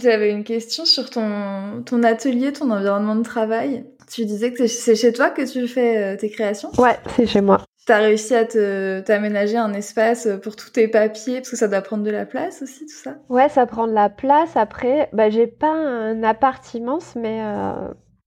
[0.00, 3.84] J'avais une question sur ton, ton atelier, ton environnement de travail.
[4.10, 6.70] Tu disais que c'est chez toi que tu fais euh, tes créations?
[6.78, 7.60] Ouais, c'est chez moi.
[7.86, 11.80] Tu as réussi à t'aménager un espace pour tous tes papiers, parce que ça doit
[11.80, 13.14] prendre de la place aussi, tout ça?
[13.28, 14.56] Ouais, ça prend de la place.
[14.56, 17.72] Après, bah, j'ai pas un appart immense, mais euh,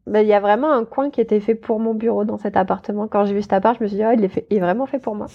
[0.07, 2.57] bah, il y a vraiment un coin qui était fait pour mon bureau dans cet
[2.57, 3.07] appartement.
[3.07, 4.61] Quand j'ai vu cet appart, je me suis dit, oh, il, est fait, il est
[4.61, 5.27] vraiment fait pour moi.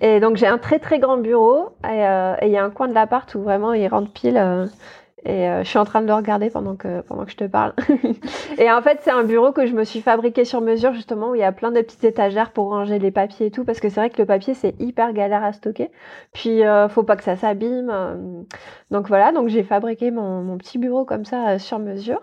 [0.00, 2.88] Et donc j'ai un très très grand bureau euh, et il y a un coin
[2.88, 4.68] de l'appart où vraiment il rentre pile.
[5.24, 7.44] Et euh, je suis en train de le regarder pendant que, pendant que je te
[7.44, 7.74] parle.
[8.58, 11.34] et en fait, c'est un bureau que je me suis fabriqué sur mesure, justement, où
[11.36, 13.88] il y a plein de petites étagères pour ranger les papiers et tout, parce que
[13.88, 15.90] c'est vrai que le papier, c'est hyper galère à stocker.
[16.32, 17.90] Puis, euh, faut pas que ça s'abîme.
[17.90, 18.42] Euh.
[18.90, 22.20] Donc voilà, donc j'ai fabriqué mon, mon, petit bureau comme ça, euh, sur mesure.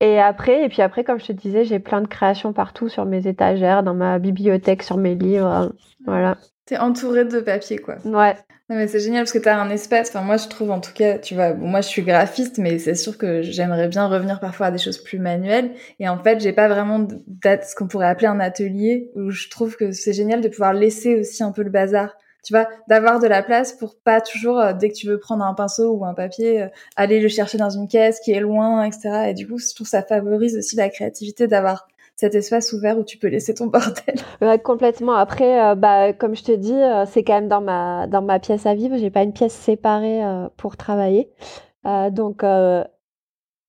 [0.00, 3.04] Et après, et puis après, comme je te disais, j'ai plein de créations partout sur
[3.04, 5.72] mes étagères, dans ma bibliothèque, sur mes livres.
[6.06, 6.36] Voilà.
[6.72, 7.96] T'es entourée de papier, quoi.
[8.06, 8.34] Ouais.
[8.70, 10.08] Non, mais c'est génial parce que t'as un espace.
[10.08, 12.78] Enfin, moi, je trouve, en tout cas, tu vois, bon, moi, je suis graphiste, mais
[12.78, 15.72] c'est sûr que j'aimerais bien revenir parfois à des choses plus manuelles.
[16.00, 17.06] Et en fait, j'ai pas vraiment
[17.44, 21.14] ce qu'on pourrait appeler un atelier où je trouve que c'est génial de pouvoir laisser
[21.16, 22.16] aussi un peu le bazar.
[22.42, 25.44] Tu vois, d'avoir de la place pour pas toujours, euh, dès que tu veux prendre
[25.44, 28.82] un pinceau ou un papier, euh, aller le chercher dans une caisse qui est loin,
[28.82, 29.26] etc.
[29.28, 31.86] Et du coup, je trouve que ça favorise aussi la créativité d'avoir
[32.22, 34.14] cet espace ouvert où tu peux laisser ton bordel.
[34.62, 35.14] Complètement.
[35.14, 38.74] Après, euh, bah, comme je te dis, euh, c'est quand même dans ma, pièce à
[38.74, 38.96] vivre.
[38.96, 41.28] J'ai pas une pièce séparée euh, pour travailler.
[41.84, 42.44] donc,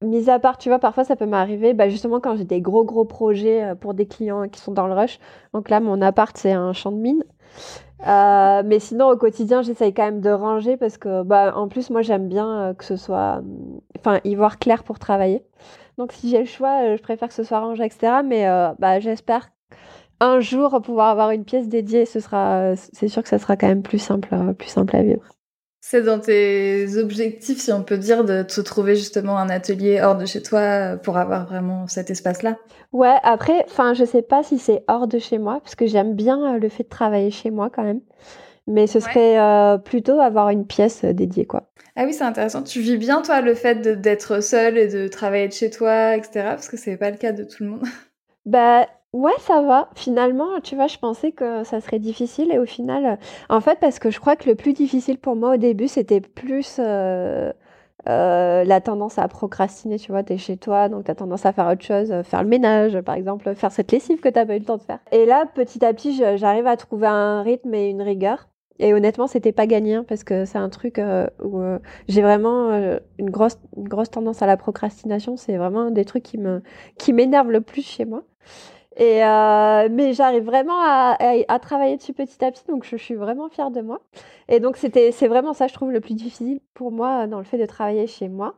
[0.03, 2.83] mis à part, tu vois, parfois ça peut m'arriver, bah, justement quand j'ai des gros
[2.83, 5.17] gros projets pour des clients qui sont dans le rush.
[5.53, 7.23] Donc là, mon appart, c'est un champ de mine.
[8.05, 12.03] mais sinon, au quotidien, j'essaye quand même de ranger parce que, bah, en plus, moi,
[12.03, 13.41] j'aime bien que ce soit,
[13.97, 15.43] enfin, y voir clair pour travailler.
[15.97, 18.21] Donc si j'ai le choix, euh, je préfère que ce soit rangé, etc.
[18.25, 19.49] Mais euh, bah, j'espère
[20.19, 22.05] un jour pouvoir avoir une pièce dédiée.
[22.05, 25.03] Ce sera, c'est sûr que ça sera quand même plus simple, euh, plus simple à
[25.03, 25.23] vivre.
[25.81, 30.15] C'est dans tes objectifs, si on peut dire, de te trouver justement un atelier hors
[30.15, 32.55] de chez toi pour avoir vraiment cet espace-là?
[32.93, 36.15] Ouais, après, enfin, je sais pas si c'est hors de chez moi, parce que j'aime
[36.15, 37.99] bien le fait de travailler chez moi quand même.
[38.67, 39.37] Mais ce serait
[39.83, 41.69] plutôt avoir une pièce dédiée, quoi.
[41.95, 42.63] Ah oui, c'est intéressant.
[42.63, 46.31] Tu vis bien, toi, le fait d'être seule et de travailler de chez toi, etc.
[46.49, 47.83] Parce que c'est pas le cas de tout le monde.
[48.45, 49.89] Bah, ouais, ça va.
[49.95, 52.51] Finalement, tu vois, je pensais que ça serait difficile.
[52.51, 53.17] Et au final,
[53.49, 56.19] en fait, parce que je crois que le plus difficile pour moi au début, c'était
[56.19, 57.53] plus euh,
[58.09, 59.97] euh, la tendance à procrastiner.
[59.97, 62.49] Tu vois, t'es chez toi, donc t'as tendance à faire autre chose, euh, faire le
[62.49, 64.99] ménage, par exemple, faire cette lessive que t'as pas eu le temps de faire.
[65.13, 68.49] Et là, petit à petit, j'arrive à trouver un rythme et une rigueur.
[68.79, 72.21] Et honnêtement, c'était pas gagné hein, parce que c'est un truc euh, où euh, j'ai
[72.21, 75.37] vraiment euh, une grosse une grosse tendance à la procrastination.
[75.37, 76.61] C'est vraiment un des trucs qui me
[76.97, 78.23] qui m'énerve le plus chez moi.
[78.97, 79.21] Et
[79.89, 83.71] mais j'arrive vraiment à, à, travailler dessus petit à petit, donc je, suis vraiment fière
[83.71, 84.01] de moi.
[84.49, 87.43] Et donc c'était c'est vraiment ça, je trouve le plus difficile pour moi dans le
[87.43, 88.53] fait de travailler chez moi,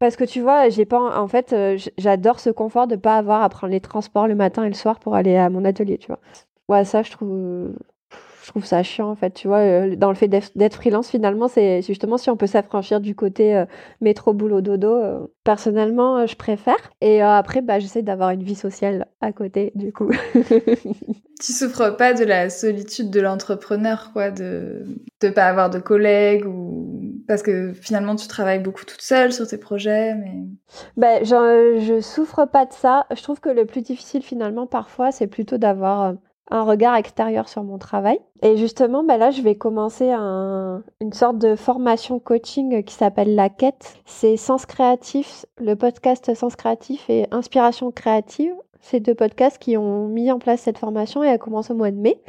[0.00, 1.54] parce que tu vois, j'ai pas en fait,
[1.96, 4.98] j'adore ce confort de pas avoir à prendre les transports le matin et le soir
[4.98, 6.18] pour aller à mon atelier, tu vois.
[6.68, 7.70] Ouais, ça je trouve
[8.48, 11.48] je trouve ça chiant en fait tu vois euh, dans le fait d'être freelance finalement
[11.48, 13.66] c'est justement si on peut s'affranchir du côté euh,
[14.00, 16.78] métro boulot dodo euh, personnellement je préfère.
[17.02, 20.10] Et après bah j'essaie d'avoir une vie sociale à côté du coup.
[21.40, 24.82] Tu souffres pas de la solitude de l'entrepreneur quoi de
[25.20, 29.46] de pas avoir de collègues ou parce que finalement tu travailles beaucoup toute seule sur
[29.46, 30.32] tes projets mais
[30.96, 33.06] bah, je, je souffre pas de ça.
[33.14, 36.14] Je trouve que le plus difficile finalement parfois c'est plutôt d'avoir
[36.50, 38.20] un regard extérieur sur mon travail.
[38.42, 43.34] Et justement, ben là, je vais commencer un, une sorte de formation coaching qui s'appelle
[43.34, 43.96] La Quête.
[44.06, 48.54] C'est Sens Créatif, le podcast Sens Créatif et Inspiration Créative.
[48.80, 51.90] C'est deux podcasts qui ont mis en place cette formation et elle commence au mois
[51.90, 52.20] de mai.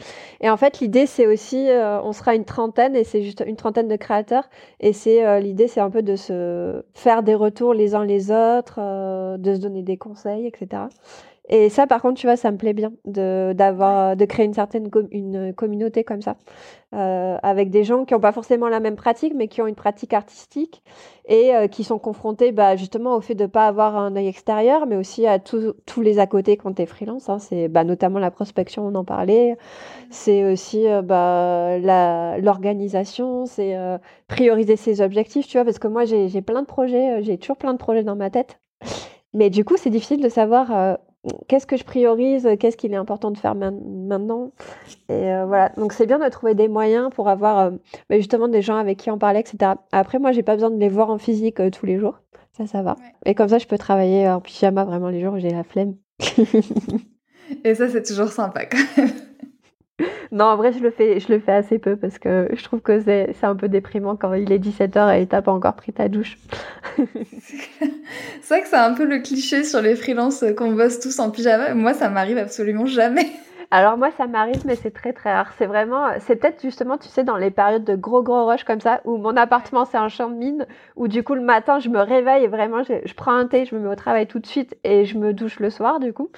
[0.42, 3.56] Et en fait, l'idée, c'est aussi, euh, on sera une trentaine et c'est juste une
[3.56, 4.50] trentaine de créateurs.
[4.80, 8.32] Et c'est euh, l'idée, c'est un peu de se faire des retours les uns les
[8.32, 10.84] autres, euh, de se donner des conseils, etc.
[11.52, 14.54] Et ça, par contre, tu vois, ça me plaît bien de, d'avoir, de créer une
[14.54, 16.36] certaine une communauté comme ça,
[16.94, 19.76] euh, avec des gens qui n'ont pas forcément la même pratique, mais qui ont une
[19.76, 20.84] pratique artistique
[21.26, 24.28] et euh, qui sont confrontés bah, justement au fait de ne pas avoir un œil
[24.28, 27.30] extérieur, mais aussi à tous les à côté quand tu es freelance.
[27.30, 27.40] Hein.
[27.40, 29.58] C'est bah, notamment la prospection, on en parlait.
[30.12, 31.80] C'est aussi euh, bah,
[32.38, 33.76] l'organisation, c'est
[34.28, 37.58] prioriser ses objectifs, tu vois, parce que moi, j'ai, j'ai plein de projets, j'ai toujours
[37.58, 38.60] plein de projets dans ma tête.
[39.34, 40.98] Mais du coup, c'est difficile de savoir
[41.48, 44.52] qu'est-ce que je priorise, qu'est-ce qu'il est important de faire maintenant?
[45.10, 47.72] Et euh, voilà, donc c'est bien de trouver des moyens pour avoir euh,
[48.10, 49.74] bah, justement des gens avec qui en parler, etc.
[49.92, 52.20] Après, moi, j'ai pas besoin de les voir en physique euh, tous les jours.
[52.58, 52.96] Ça, ça va.
[53.26, 55.96] Et comme ça, je peux travailler en pyjama vraiment les jours où j'ai la flemme.
[57.64, 59.10] Et ça, c'est toujours sympa quand même.
[60.32, 62.82] Non, en vrai, je le fais, je le fais assez peu parce que je trouve
[62.82, 66.08] que c'est, un peu déprimant quand il est 17h et t'as pas encore pris ta
[66.08, 66.38] douche.
[66.98, 71.32] c'est vrai que c'est un peu le cliché sur les freelances qu'on bosse tous en
[71.32, 71.74] pyjama.
[71.74, 73.28] Moi, ça m'arrive absolument jamais.
[73.72, 75.54] Alors moi, ça m'arrive, mais c'est très très rare.
[75.60, 78.82] C'est vraiment, c'est peut-être justement, tu sais, dans les périodes de gros gros rush comme
[78.82, 81.90] ça, où mon appartement c'est un champ de mine, où du coup le matin je
[81.90, 84.40] me réveille et vraiment je, je prends un thé, je me mets au travail tout
[84.40, 86.32] de suite et je me douche le soir du coup.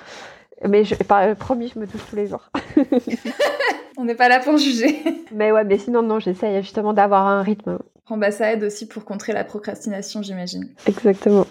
[0.68, 0.96] Mais je,
[1.34, 2.50] promis, je me touche tous les jours.
[3.98, 5.02] On n'est pas là pour juger.
[5.32, 7.80] Mais ouais, mais sinon, non, j'essaye justement d'avoir un rythme.
[8.10, 10.70] Bon, bah, ça aide aussi pour contrer la procrastination, j'imagine.
[10.86, 11.46] Exactement.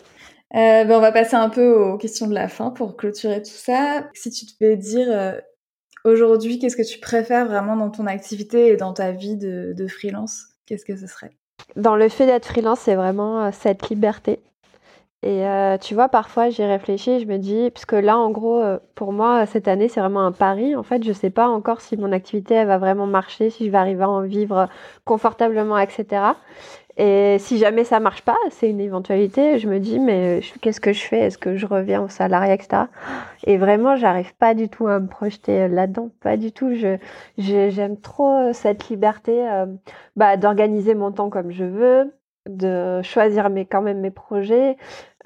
[0.55, 3.51] Euh, ben, on va passer un peu aux questions de la fin pour clôturer tout
[3.51, 4.09] ça.
[4.15, 5.33] Si tu devais dire euh,
[6.05, 9.87] aujourd'hui, qu'est-ce que tu préfères vraiment dans ton activité et dans ta vie de, de
[9.87, 11.31] freelance, qu'est-ce que ce serait?
[11.77, 14.41] Dans le fait d'être freelance, c'est vraiment euh, cette liberté
[15.23, 18.79] et euh, tu vois, parfois j'y réfléchis, je me dis, puisque là, en gros, euh,
[18.95, 20.75] pour moi, cette année, c'est vraiment un pari.
[20.75, 23.71] En fait, je sais pas encore si mon activité, elle va vraiment marcher, si je
[23.71, 24.69] vais arriver à en vivre
[25.05, 26.23] confortablement, etc.
[26.97, 29.59] Et si jamais ça marche pas, c'est une éventualité.
[29.59, 31.19] Je me dis, mais qu'est-ce que je fais?
[31.21, 32.85] Est-ce que je reviens au salariat, etc.
[33.45, 36.75] Et vraiment, j'arrive pas du tout à me projeter là-dedans, pas du tout.
[36.75, 36.97] Je,
[37.39, 39.67] j'aime trop cette liberté, euh,
[40.17, 42.13] bah, d'organiser mon temps comme je veux,
[42.49, 44.77] de choisir mes, quand même mes projets,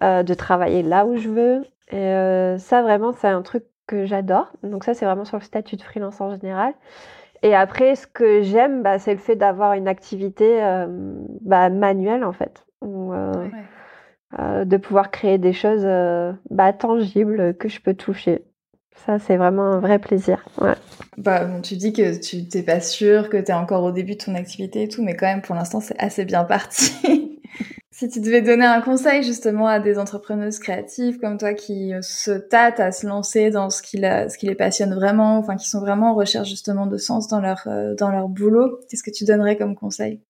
[0.03, 1.63] euh, de travailler là où je veux.
[1.91, 4.53] Et euh, ça, vraiment, c'est un truc que j'adore.
[4.63, 6.75] Donc ça, c'est vraiment sur le statut de freelance en général.
[7.43, 10.87] Et après, ce que j'aime, bah, c'est le fait d'avoir une activité euh,
[11.43, 12.65] bah, manuelle, en fait.
[14.65, 15.87] de pouvoir créer des choses
[16.51, 18.45] bah, tangibles que je peux toucher.
[19.07, 20.45] Ça, c'est vraiment un vrai plaisir.
[20.61, 20.75] Ouais.
[21.19, 24.15] Bah, bon, tu dis que tu t'es pas sûr, que tu es encore au début
[24.15, 26.93] de ton activité et tout, mais quand même, pour l'instant, c'est assez bien parti.
[27.95, 32.33] si tu devais donner un conseil justement à des entrepreneuses créatives comme toi qui se
[32.33, 35.81] tâtent à se lancer dans ce qui, ce qui les passionne vraiment, enfin qui sont
[35.81, 39.25] vraiment en recherche justement de sens dans leur, euh, dans leur boulot, qu'est-ce que tu
[39.25, 40.21] donnerais comme conseil?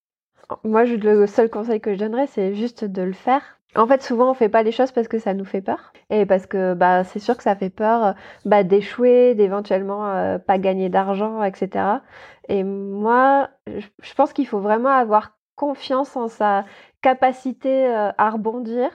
[0.62, 4.30] Moi, le seul conseil que je donnerais, c'est juste de le faire en fait, souvent,
[4.30, 5.92] on fait pas les choses parce que ça nous fait peur.
[6.10, 8.14] Et parce que bah, c'est sûr que ça fait peur
[8.44, 12.02] bah, d'échouer, d'éventuellement euh, pas gagner d'argent, etc.
[12.48, 16.64] Et moi, je pense qu'il faut vraiment avoir confiance en sa
[17.02, 18.90] capacité euh, à rebondir,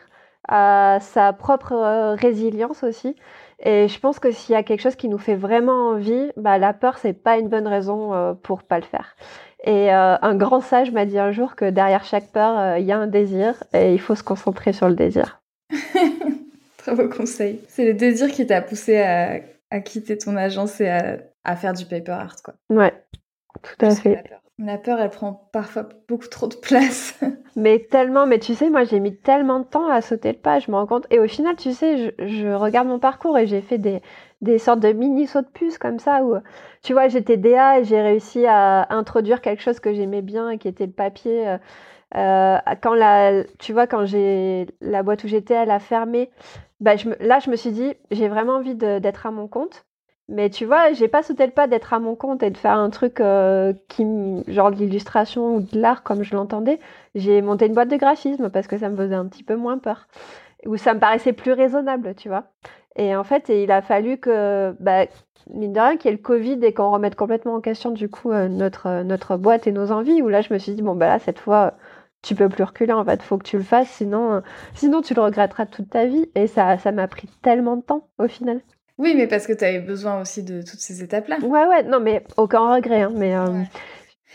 [0.47, 3.15] à sa propre euh, résilience aussi.
[3.61, 6.57] Et je pense que s'il y a quelque chose qui nous fait vraiment envie, bah,
[6.57, 9.15] la peur, c'est pas une bonne raison pour pas le faire.
[9.63, 12.85] Et euh, un grand sage m'a dit un jour que derrière chaque peur, euh, il
[12.85, 15.41] y a un désir et il faut se concentrer sur le désir.
[16.77, 17.59] Très beau conseil.
[17.67, 19.41] C'est le désir qui t'a poussé à,
[19.81, 20.89] quitter ton agence et
[21.43, 22.53] à, faire du paper art, quoi.
[22.69, 22.93] Ouais,
[23.61, 24.23] tout à fait.
[24.59, 24.99] La peur.
[24.99, 27.19] elle prend parfois beaucoup trop de place.
[27.55, 30.59] mais tellement, mais tu sais, moi j'ai mis tellement de temps à sauter le pas,
[30.59, 31.07] je me rends compte.
[31.11, 34.01] Et au final, tu sais, je regarde mon parcours et j'ai fait des,
[34.41, 36.35] des sortes de mini sauts de puce comme ça où
[36.81, 40.67] tu vois j'étais DA et j'ai réussi à introduire quelque chose que j'aimais bien qui
[40.67, 41.57] était le papier euh,
[42.15, 46.31] euh, quand la tu vois quand j'ai la boîte où j'étais elle a fermé
[46.79, 49.85] bah, là je me suis dit j'ai vraiment envie d'être à mon compte
[50.29, 52.77] mais tu vois j'ai pas sauté le pas d'être à mon compte et de faire
[52.77, 54.05] un truc euh, qui
[54.47, 56.79] genre de l'illustration ou de l'art comme je l'entendais
[57.15, 59.77] j'ai monté une boîte de graphisme parce que ça me faisait un petit peu moins
[59.77, 60.07] peur
[60.65, 62.45] ou ça me paraissait plus raisonnable tu vois
[62.99, 65.05] et en fait, il a fallu que, bah,
[65.49, 68.09] mine de rien, qu'il y ait le Covid et qu'on remette complètement en question du
[68.09, 70.21] coup euh, notre, euh, notre boîte et nos envies.
[70.21, 71.75] Où là, je me suis dit, bon, bah là, cette fois,
[72.21, 74.41] tu peux plus reculer, en fait, faut que tu le fasses, sinon,
[74.73, 76.29] sinon tu le regretteras toute ta vie.
[76.35, 78.61] Et ça, ça m'a pris tellement de temps au final.
[78.99, 81.39] Oui, mais parce que tu avais besoin aussi de toutes ces étapes-là.
[81.39, 83.01] Ouais, ouais, non, mais aucun regret.
[83.01, 83.33] Hein, mais,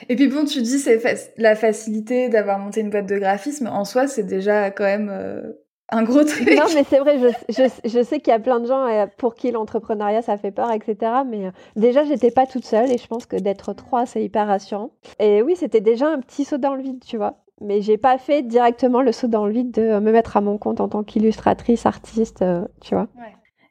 [0.09, 1.01] Et puis bon, tu dis c'est
[1.37, 3.69] la facilité d'avoir monté une boîte de graphisme.
[3.69, 5.55] En soi, c'est déjà quand même
[5.91, 6.49] un gros truc.
[6.51, 9.35] Non, mais c'est vrai, je, je, sais qu'il y a plein de gens euh, pour
[9.35, 10.97] qui l'entrepreneuriat ça fait peur, etc.
[11.27, 14.47] Mais euh, déjà, j'étais pas toute seule et je pense que d'être trois, c'est hyper
[14.47, 14.91] rassurant.
[15.19, 17.39] Et oui, c'était déjà un petit saut dans le vide, tu vois.
[17.61, 20.59] Mais j'ai pas fait directement le saut dans le vide de me mettre à mon
[20.59, 23.09] compte en tant qu'illustratrice, artiste, euh, tu vois.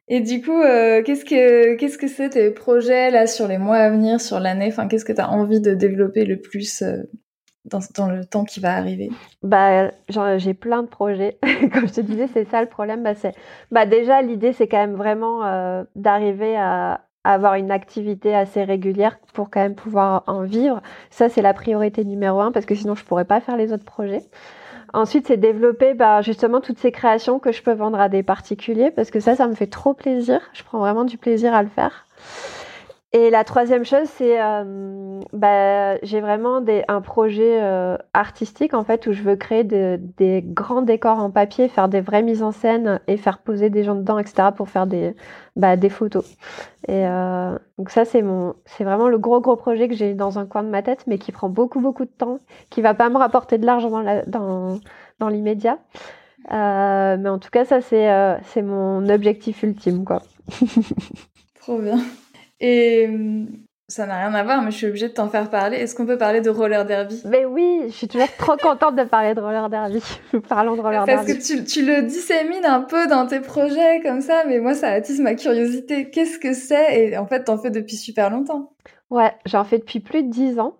[0.08, 3.78] Et du coup, euh, qu'est-ce que qu'est-ce que c'est tes projets là sur les mois
[3.78, 4.68] à venir, sur l'année?
[4.68, 6.98] Enfin, qu'est-ce que tu as envie de développer le plus euh,
[7.66, 9.10] dans, dans, le temps qui va arriver?
[9.44, 11.38] Bah, j'ai plein de projets.
[11.74, 13.02] Comme je te disais, c'est ça le problème.
[13.02, 13.14] Bah,
[13.72, 19.18] bah déjà l'idée, c'est quand même vraiment euh, d'arriver à, avoir une activité assez régulière
[19.34, 20.82] pour quand même pouvoir en vivre.
[21.10, 23.86] Ça, c'est la priorité numéro un parce que sinon, je pourrais pas faire les autres
[23.86, 24.24] projets.
[24.94, 28.92] Ensuite, c'est développer bah, justement toutes ces créations que je peux vendre à des particuliers
[28.92, 30.40] parce que ça, ça me fait trop plaisir.
[30.54, 32.06] Je prends vraiment du plaisir à le faire.
[33.16, 38.84] Et la troisième chose, c'est euh, bah, j'ai vraiment des, un projet euh, artistique en
[38.84, 42.42] fait où je veux créer de, des grands décors en papier, faire des vraies mises
[42.42, 44.50] en scène et faire poser des gens dedans, etc.
[44.56, 45.16] pour faire des,
[45.56, 46.26] bah, des photos.
[46.88, 50.40] Et euh, donc ça, c'est mon, c'est vraiment le gros gros projet que j'ai dans
[50.40, 52.40] un coin de ma tête, mais qui prend beaucoup beaucoup de temps,
[52.72, 54.80] qui va pas me rapporter de l'argent dans, dans,
[55.20, 55.78] dans l'immédiat.
[56.50, 58.10] mais en tout cas, ça c'est,
[58.46, 60.24] c'est mon objectif ultime quoi.
[61.62, 62.00] Trop bien.
[62.60, 63.48] Et hum,
[63.90, 65.78] ça n'a rien à voir, mais je suis obligée de t'en faire parler.
[65.78, 67.22] Est-ce qu'on peut parler de roller derby?
[67.26, 70.02] Mais oui, je suis toujours trop contente de parler de roller derby.
[70.50, 71.34] Parlons de roller derby.
[71.34, 74.74] Parce que tu, tu, le dissémines un peu dans tes projets comme ça, mais moi
[74.74, 76.10] ça attise ma curiosité.
[76.10, 77.00] Qu'est-ce que c'est?
[77.00, 78.74] Et en fait, t'en fais depuis super longtemps.
[79.10, 80.78] Ouais, j'en fais depuis plus de 10 ans.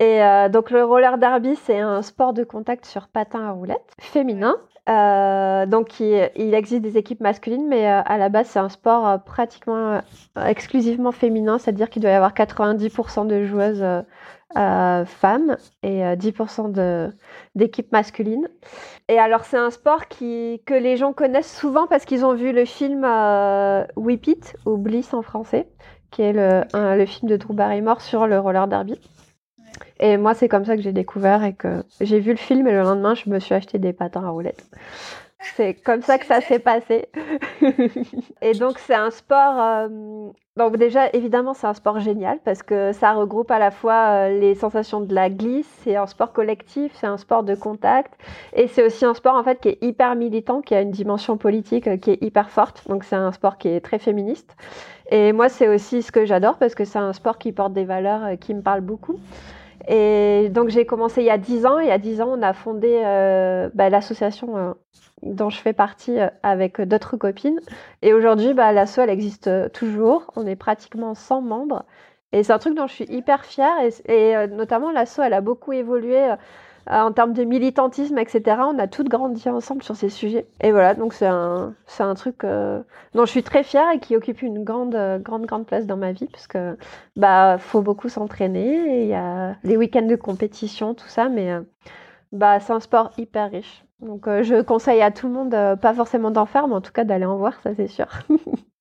[0.00, 3.92] Et euh, donc le roller derby, c'est un sport de contact sur patin à roulettes
[4.00, 4.56] féminin
[4.88, 9.06] euh, donc, il, existe des équipes masculines, mais euh, à la base, c'est un sport
[9.06, 10.00] euh, pratiquement
[10.36, 13.84] exclusivement féminin, c'est-à-dire qu'il doit y avoir 90% de joueuses
[14.54, 17.12] femmes et 10%
[17.54, 18.48] d'équipes masculines.
[19.08, 22.64] Et alors, c'est un sport que les gens connaissent souvent parce qu'ils ont vu le
[22.64, 23.04] film
[23.96, 25.68] Whip It, ou Bliss en français,
[26.10, 29.00] qui est le, le film de Drew Barrymore sur le roller derby.
[30.02, 32.72] Et moi, c'est comme ça que j'ai découvert et que j'ai vu le film et
[32.72, 34.66] le lendemain, je me suis acheté des patins à roulettes.
[35.54, 37.06] C'est comme ça que ça s'est passé.
[38.42, 39.60] et donc, c'est un sport.
[39.60, 39.88] Euh,
[40.56, 44.40] donc, déjà, évidemment, c'est un sport génial parce que ça regroupe à la fois euh,
[44.40, 48.12] les sensations de la glisse, c'est un sport collectif, c'est un sport de contact.
[48.54, 51.36] Et c'est aussi un sport, en fait, qui est hyper militant, qui a une dimension
[51.36, 52.88] politique euh, qui est hyper forte.
[52.88, 54.56] Donc, c'est un sport qui est très féministe.
[55.12, 57.84] Et moi, c'est aussi ce que j'adore parce que c'est un sport qui porte des
[57.84, 59.20] valeurs qui me parlent beaucoup.
[59.88, 61.78] Et donc j'ai commencé il y a 10 ans.
[61.78, 64.72] Il y a 10 ans, on a fondé euh, bah, l'association euh,
[65.22, 67.60] dont je fais partie euh, avec d'autres copines.
[68.02, 70.30] Et aujourd'hui, bah, l'asso, elle existe toujours.
[70.36, 71.84] On est pratiquement 100 membres.
[72.32, 73.74] Et c'est un truc dont je suis hyper fière.
[73.82, 76.34] Et, et notamment, l'asso, elle a beaucoup évolué
[76.88, 78.56] en termes de militantisme, etc.
[78.60, 80.46] On a toutes grandi ensemble sur ces sujets.
[80.60, 82.82] Et voilà, donc c'est un, c'est un truc euh,
[83.14, 86.12] dont je suis très fière et qui occupe une grande, grande, grande place dans ma
[86.12, 86.76] vie, parce que
[87.16, 89.02] bah faut beaucoup s'entraîner.
[89.02, 91.60] Il y a les week-ends de compétition, tout ça, mais euh,
[92.32, 93.84] bah c'est un sport hyper riche.
[94.00, 97.04] Donc je conseille à tout le monde, pas forcément d'en faire, mais en tout cas
[97.04, 98.08] d'aller en voir, ça c'est sûr.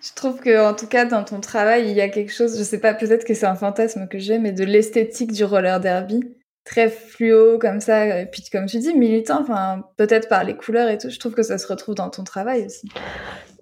[0.00, 2.62] Je trouve que, en tout cas, dans ton travail, il y a quelque chose, je
[2.64, 6.24] sais pas, peut-être que c'est un fantasme que j'ai, mais de l'esthétique du roller derby
[6.64, 10.88] très fluo comme ça et puis comme tu dis militant enfin peut-être par les couleurs
[10.88, 11.10] et tout.
[11.10, 12.88] Je trouve que ça se retrouve dans ton travail aussi.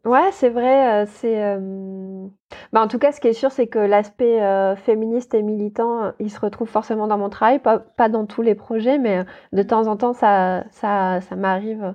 [0.05, 2.26] Ouais c'est vrai euh, c'est euh,
[2.72, 6.12] bah, en tout cas ce qui est sûr c'est que l'aspect euh, féministe et militant
[6.18, 7.59] il se retrouve forcément dans mon travail.
[7.59, 11.94] Pas, pas dans tous les projets mais de temps en temps ça ça, ça m'arrive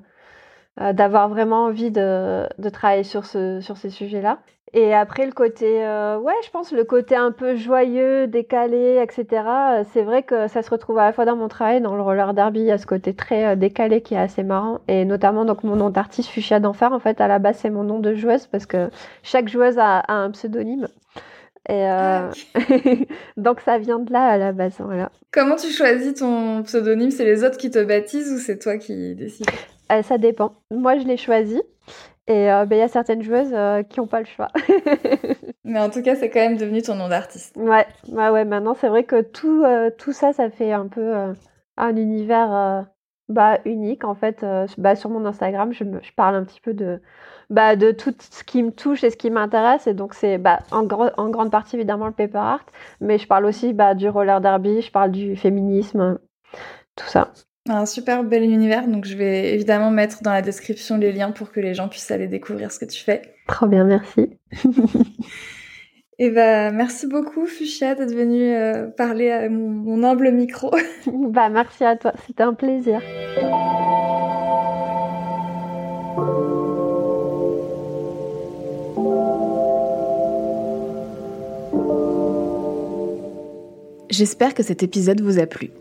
[0.78, 4.40] d'avoir vraiment envie de, de travailler sur, ce, sur ces sujets-là.
[4.78, 9.26] Et après, le côté, euh, ouais, je pense le côté un peu joyeux, décalé, etc.
[9.32, 12.02] Euh, c'est vrai que ça se retrouve à la fois dans mon travail, dans le
[12.02, 14.82] roller derby, il y a ce côté très euh, décalé qui est assez marrant.
[14.90, 17.84] Et notamment, donc, mon nom d'artiste, Fuchsia d'Enfer, en fait, à la base, c'est mon
[17.84, 18.90] nom de joueuse parce que
[19.24, 20.90] chaque joueuse a, un pseudonyme.
[21.70, 22.32] Et ah,
[23.38, 25.10] donc, ça vient de là à la base, voilà.
[25.32, 27.12] Comment tu choisis ton pseudonyme?
[27.12, 29.48] C'est les autres qui te baptisent ou c'est toi qui décides?
[29.90, 30.56] Ça dépend.
[30.72, 31.62] Moi, je l'ai choisi.
[32.28, 34.50] Et euh, ben, il y a certaines joueuses euh, qui n'ont pas le choix.
[35.64, 37.56] Mais en tout cas, c'est quand même devenu ton nom d'artiste.
[37.56, 38.46] Ouais, ouais, ouais.
[38.46, 41.14] Maintenant, c'est vrai que tout, euh, tout ça, ça fait un peu
[41.78, 42.86] un univers
[43.30, 44.04] bah, unique.
[44.06, 44.44] En fait,
[44.78, 47.00] bah, sur mon Instagram, je, je, parle un petit peu de,
[47.52, 49.86] bah, de tout ce qui me touche et ce qui m'intéresse.
[49.86, 52.66] Et donc, c'est bah, en, en, grande partie, évidemment, le paper art.
[53.02, 56.18] Mais je parle aussi bah, du roller derby, je parle du féminisme,
[56.96, 57.32] tout ça.
[57.68, 61.52] Un super bel univers, donc je vais évidemment mettre dans la description les liens pour
[61.52, 63.24] que les gens puissent aller découvrir ce que tu fais.
[63.48, 64.38] Trop bien, merci.
[66.20, 70.72] Et bah merci beaucoup Fuchsia d'être venue euh, parler à mon, humble micro.
[71.12, 73.02] bah merci à toi, c'était un plaisir.
[84.12, 85.72] J'espère que cet épisode vous a plu.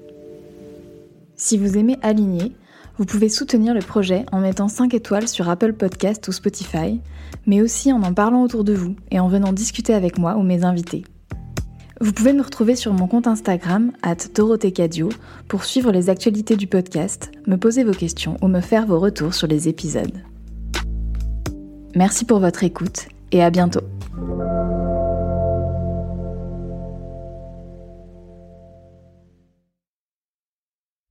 [1.44, 2.52] Si vous aimez Aligner,
[2.96, 7.02] Vous pouvez soutenir le projet en mettant 5 étoiles sur Apple Podcast ou Spotify,
[7.44, 10.42] mais aussi en en parlant autour de vous et en venant discuter avec moi ou
[10.42, 11.04] mes invités.
[12.00, 14.16] Vous pouvez me retrouver sur mon compte Instagram, at
[15.46, 19.34] pour suivre les actualités du podcast, me poser vos questions ou me faire vos retours
[19.34, 20.22] sur les épisodes.
[21.94, 23.82] Merci pour votre écoute et à bientôt.